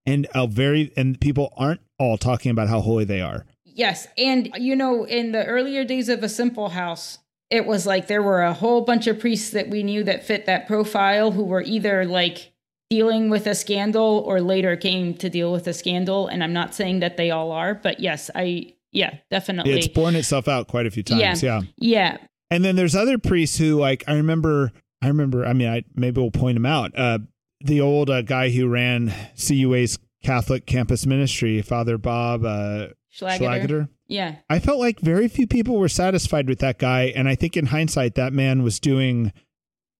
[0.05, 3.45] and a very and people aren't all talking about how holy they are.
[3.65, 4.07] Yes.
[4.17, 7.19] And, you know, in the earlier days of a simple house,
[7.51, 10.45] it was like there were a whole bunch of priests that we knew that fit
[10.47, 12.51] that profile who were either like
[12.89, 16.27] dealing with a scandal or later came to deal with a scandal.
[16.27, 19.73] And I'm not saying that they all are, but yes, I, yeah, definitely.
[19.73, 21.43] It's borne itself out quite a few times.
[21.43, 21.61] Yeah.
[21.61, 21.61] yeah.
[21.77, 22.17] yeah.
[22.49, 24.71] And then there's other priests who, like, I remember,
[25.01, 26.97] I remember, I mean, I maybe we'll point him out.
[26.97, 27.19] Uh,
[27.61, 33.89] the old uh, guy who ran CUA's Catholic campus ministry, Father Bob uh, Schlageter.
[34.07, 34.35] Yeah.
[34.49, 37.13] I felt like very few people were satisfied with that guy.
[37.15, 39.33] And I think in hindsight, that man was doing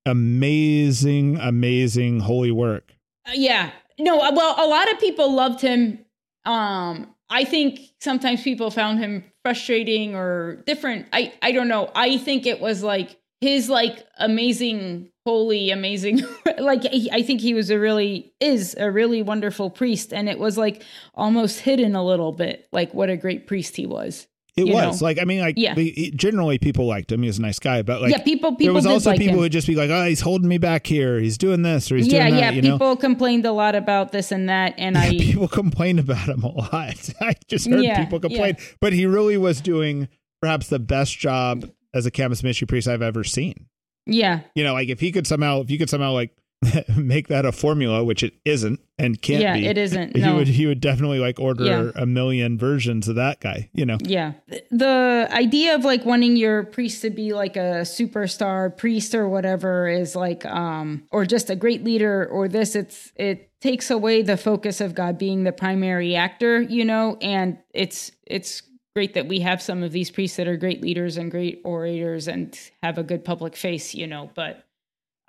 [0.06, 2.94] amazing, amazing holy work.
[3.28, 3.72] Uh, yeah.
[4.00, 6.00] No, uh, well, a lot of people loved him.
[6.46, 11.08] Um, I think sometimes people found him frustrating or different.
[11.12, 11.92] I I don't know.
[11.96, 16.22] I think it was like his like amazing holy amazing
[16.58, 20.58] like I think he was a really is a really wonderful priest and it was
[20.58, 24.28] like almost hidden a little bit like what a great priest he was.
[24.58, 25.06] It was know?
[25.06, 25.76] like I mean, like Yeah.
[26.16, 27.22] generally people liked him.
[27.22, 29.36] He was a nice guy, but like yeah, people people there was also like people
[29.36, 29.44] him.
[29.44, 31.20] who'd just be like, "Oh, he's holding me back here.
[31.20, 32.62] He's doing this or he's yeah, doing that." yeah.
[32.62, 36.44] know, People complained a lot about this and that, and I people complained about him
[36.44, 37.10] a lot.
[37.22, 40.08] I just heard Yeah, people complain, but he really was doing
[40.42, 43.68] perhaps the best job as a campus ministry priest I've ever seen.
[44.06, 46.32] yeah, You know, like if he could somehow, if you could somehow like
[46.98, 49.54] make that a formula, which it isn't and can't yeah.
[49.56, 50.16] be, It isn't.
[50.16, 50.36] he No.
[50.38, 51.92] would he would definitely like order Yeah.
[51.96, 53.70] a million versions of that guy.
[53.74, 54.34] You know, Yeah.
[54.72, 59.88] The idea of like wanting your priest to be like a superstar priest or whatever
[59.88, 64.38] is like um or just a great leader or this it's it takes away the
[64.38, 68.64] focus of God being the primary actor, you know, and it's it's
[68.96, 72.28] great that we have some of these priests that are great leaders and great orators
[72.28, 74.64] and have a good public face, you know, but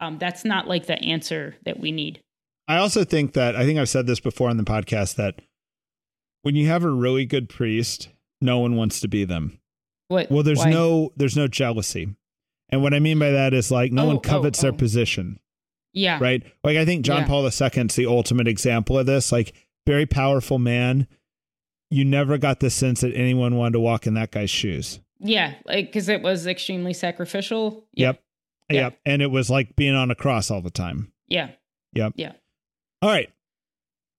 [0.00, 2.20] um that's not like the answer that we need.
[2.66, 5.40] I also think that I think I've said this before on the podcast that
[6.42, 8.08] when you have a really good priest,
[8.40, 9.58] no one wants to be them.
[10.08, 10.70] What Well, there's why?
[10.70, 12.14] no there's no jealousy.
[12.70, 14.76] And what I mean by that is like no Oh, one oh, covets their oh.
[14.76, 15.40] position,
[15.94, 16.18] yeah.
[16.20, 16.42] right?
[16.62, 17.26] Like I think John Yeah.
[17.26, 19.32] Paul II's the ultimate example of this.
[19.32, 19.54] Like
[19.86, 21.06] very powerful man.
[21.90, 25.00] You never got the sense that anyone wanted to walk in that guy's shoes.
[25.20, 27.86] Yeah, like cuz it was extremely sacrificial.
[27.94, 28.08] Yeah.
[28.08, 28.22] Yep.
[28.70, 28.80] Yeah.
[28.82, 28.98] Yep.
[29.06, 31.12] And it was like being on a cross all the time.
[31.26, 31.50] Yeah.
[31.94, 32.12] Yep.
[32.16, 32.32] Yeah.
[33.02, 33.30] All right.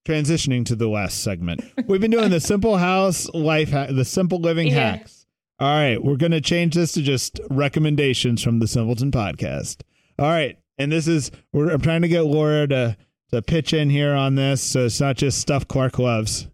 [0.06, 1.62] Transitioning to the last segment.
[1.88, 4.98] We've been doing the simple house life, ha- the simple living Yeah.
[4.98, 5.26] hacks.
[5.60, 6.02] All right.
[6.04, 9.82] We're going to change this to just recommendations from the Simpleton podcast.
[10.18, 10.58] All right.
[10.78, 12.98] And this is, we're, I'm trying to get Laura to,
[13.32, 14.62] to pitch in here on this.
[14.64, 16.48] So it's not just stuff Clark loves.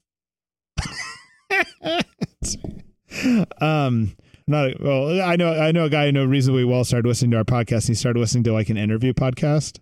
[3.61, 4.15] um,
[4.47, 5.21] not well.
[5.21, 5.53] I know.
[5.53, 7.87] I know a guy who know reasonably well started listening to our podcast.
[7.87, 9.79] And he started listening to like an interview podcast.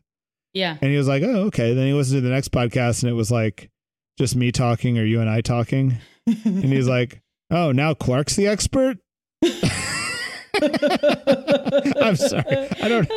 [0.54, 0.78] Yeah.
[0.82, 3.16] And he was like, "Oh, okay." Then he listened to the next podcast, and it
[3.16, 3.70] was like
[4.18, 5.98] just me talking or you and I talking.
[6.28, 8.98] and he's like, "Oh, now Clark's the expert."
[10.62, 12.68] I'm sorry.
[12.82, 13.10] I don't.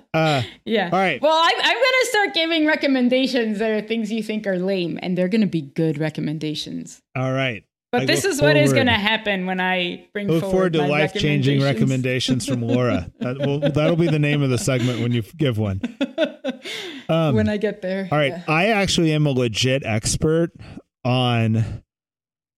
[0.14, 0.88] Uh, yeah.
[0.90, 1.20] all right.
[1.20, 4.98] Well, I'm, I'm going to start giving recommendations that are things you think are lame,
[5.02, 7.02] and they're going to be good recommendations.
[7.14, 7.64] All right.
[7.92, 10.80] But I this is what is going to happen when I bring look forward to
[10.80, 12.46] my life changing recommendations.
[12.46, 13.10] from Laura.
[13.20, 15.80] That will, that'll be the name of the segment when you give one.
[17.08, 18.08] Um, when I get there.
[18.10, 18.32] All right.
[18.32, 18.42] Yeah.
[18.48, 20.50] I actually am a legit expert
[21.04, 21.84] on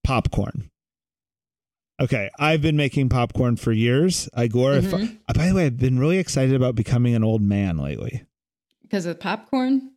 [0.04, 0.70] popcorn.
[2.00, 2.30] Okay.
[2.38, 4.26] I've been making popcorn for years.
[4.32, 5.00] I glorify.
[5.00, 5.16] Mm-hmm.
[5.28, 8.24] Uh, by the way, I've been really excited about becoming an old man lately.
[8.80, 9.92] Because of popcorn.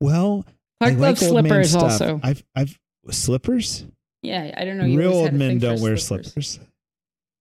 [0.00, 0.44] Well,
[0.80, 2.20] Clark I like loves slippers also.
[2.22, 2.78] I've, I've,
[3.10, 3.86] slippers?
[4.24, 4.84] Yeah, I don't know.
[4.84, 6.58] You Real old men don't wear slippers.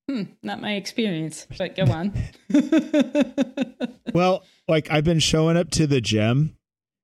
[0.10, 2.14] Hmm, not my experience, but go on.
[4.14, 6.56] Well, like I've been showing up to the gym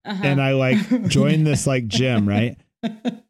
[0.06, 0.22] uh-huh.
[0.24, 2.56] and I like join this like gym, right?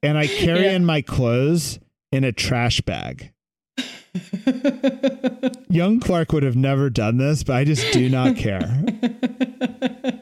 [0.04, 0.72] And I carry Yeah.
[0.74, 1.80] in my clothes
[2.12, 3.32] in a trash bag.
[5.70, 8.84] Young Clark would have never done this, but I just do not care.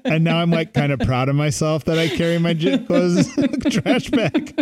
[0.06, 3.36] And now I'm like kind of proud of myself that I carry my gy- clothes
[3.38, 4.54] in a trash bag.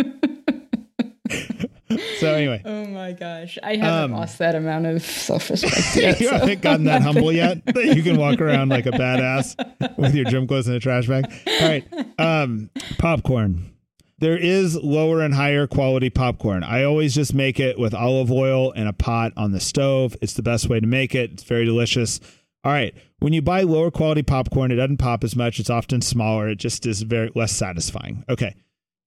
[2.18, 6.20] so anyway, oh my gosh, I haven't Um, lost that amount of self-respect yet.
[6.20, 9.96] you so- haven't gotten that humble yet that you can walk around like a badass
[9.98, 11.24] with your gym clothes in a trash bag.
[11.60, 11.84] All right.
[12.18, 13.72] Um, popcorn.
[14.18, 16.64] There is lower and higher quality popcorn.
[16.64, 20.16] I always just make it with olive oil and a pot on the stove.
[20.22, 21.32] It's the best way to make it.
[21.32, 22.18] It's very delicious.
[22.64, 22.94] All right.
[23.18, 25.60] When you buy lower quality popcorn, it doesn't pop as much.
[25.60, 26.48] It's often smaller.
[26.48, 28.24] It just is very less satisfying.
[28.28, 28.54] Okay.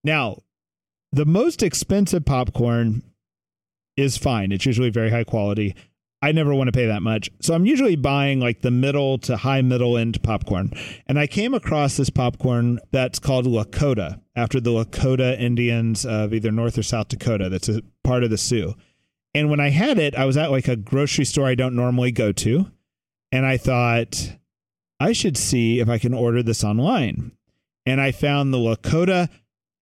[0.04, 0.38] Now,
[1.12, 3.02] the most expensive popcorn
[3.96, 4.52] is fine.
[4.52, 5.74] It's usually very high quality.
[6.22, 7.30] I never want to pay that much.
[7.40, 10.72] So I'm usually buying like the middle to high middle end popcorn.
[11.06, 16.52] And I came across this popcorn that's called Lakota after the Lakota Indians of either
[16.52, 17.48] North or South Dakota.
[17.48, 18.74] That's a part of the Sioux.
[19.34, 22.12] And when I had it, I was at like a grocery store I don't normally
[22.12, 22.70] go to.
[23.32, 24.36] And I thought,
[24.98, 27.32] I should see if I can order this online.
[27.86, 29.28] And I found the Lakota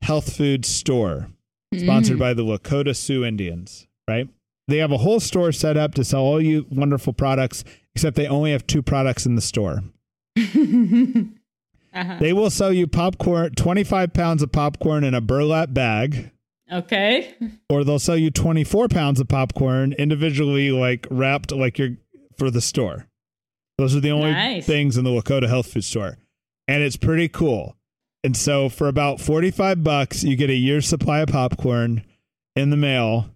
[0.02, 1.28] Health Food Store,
[1.76, 4.28] sponsored by the Lakota Sioux Indians, right?
[4.68, 8.26] They have a whole store set up to sell all you wonderful products, except they
[8.26, 9.82] only have two products in the store.
[11.94, 12.16] Uh-huh.
[12.20, 16.30] They will sell you popcorn, 25 pounds of popcorn in a burlap bag,
[16.70, 17.34] Okay.
[17.70, 21.96] or they'll sell you 24 pounds of popcorn individually, like wrapped like you're
[22.36, 23.06] for the store.
[23.78, 24.66] Those are the only Nice.
[24.66, 26.18] things in the Lakota health food store.
[26.68, 27.74] And it's pretty cool.
[28.24, 32.04] And so for about 45 bucks, you get a year's supply of popcorn
[32.56, 33.30] in the mail.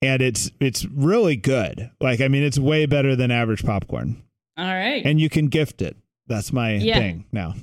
[0.00, 1.90] And it's it's really good.
[2.00, 4.22] Like I mean, it's way better than average popcorn.
[4.56, 5.04] All right.
[5.04, 5.96] And you can gift it.
[6.28, 6.98] That's my Yeah.
[6.98, 7.54] thing now.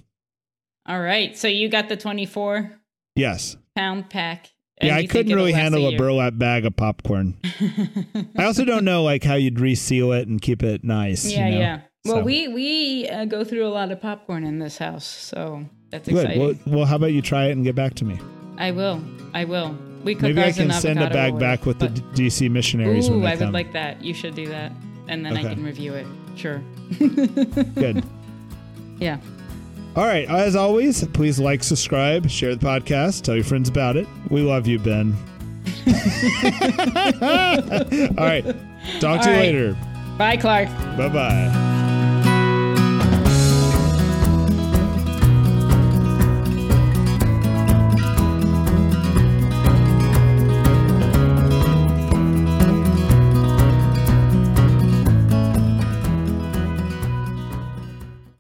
[0.88, 1.38] All right.
[1.38, 2.72] So you got the 24
[3.16, 3.56] Yes.
[3.76, 4.52] pound pack.
[4.82, 5.98] Yeah, I couldn't really handle a year.
[5.98, 7.38] burlap bag of popcorn.
[8.38, 11.32] I also don't know like how you'd reseal it and keep it nice.
[11.32, 11.60] yeah, you know?
[11.60, 11.80] yeah.
[12.06, 15.66] Well, So- we we uh, go through a lot of popcorn in this house, so
[15.98, 16.26] that's Good.
[16.26, 16.42] exciting.
[16.42, 18.20] Well, well, how about you try it and get back to me?
[18.58, 19.02] I will.
[19.34, 19.78] I will.
[20.04, 21.90] We cook Maybe I ours in can send a avocado bag oil, back with the
[21.90, 23.48] but- D- DC missionaries when Ooh, they I come.
[23.48, 24.04] would like that.
[24.04, 24.72] You should do that,
[25.08, 26.06] and then I can review it.
[26.36, 26.62] Sure.
[27.00, 28.04] Good.
[29.00, 29.20] Yeah.
[29.96, 30.30] All right.
[30.30, 34.08] As always, please like, subscribe, share the podcast, tell your friends about it.
[34.30, 35.16] We love you, Ben.
[38.18, 38.44] All right.
[39.00, 39.40] Talk to you right.
[39.40, 39.78] later.
[40.18, 40.68] Bye, Clark.
[40.98, 41.72] Bye bye.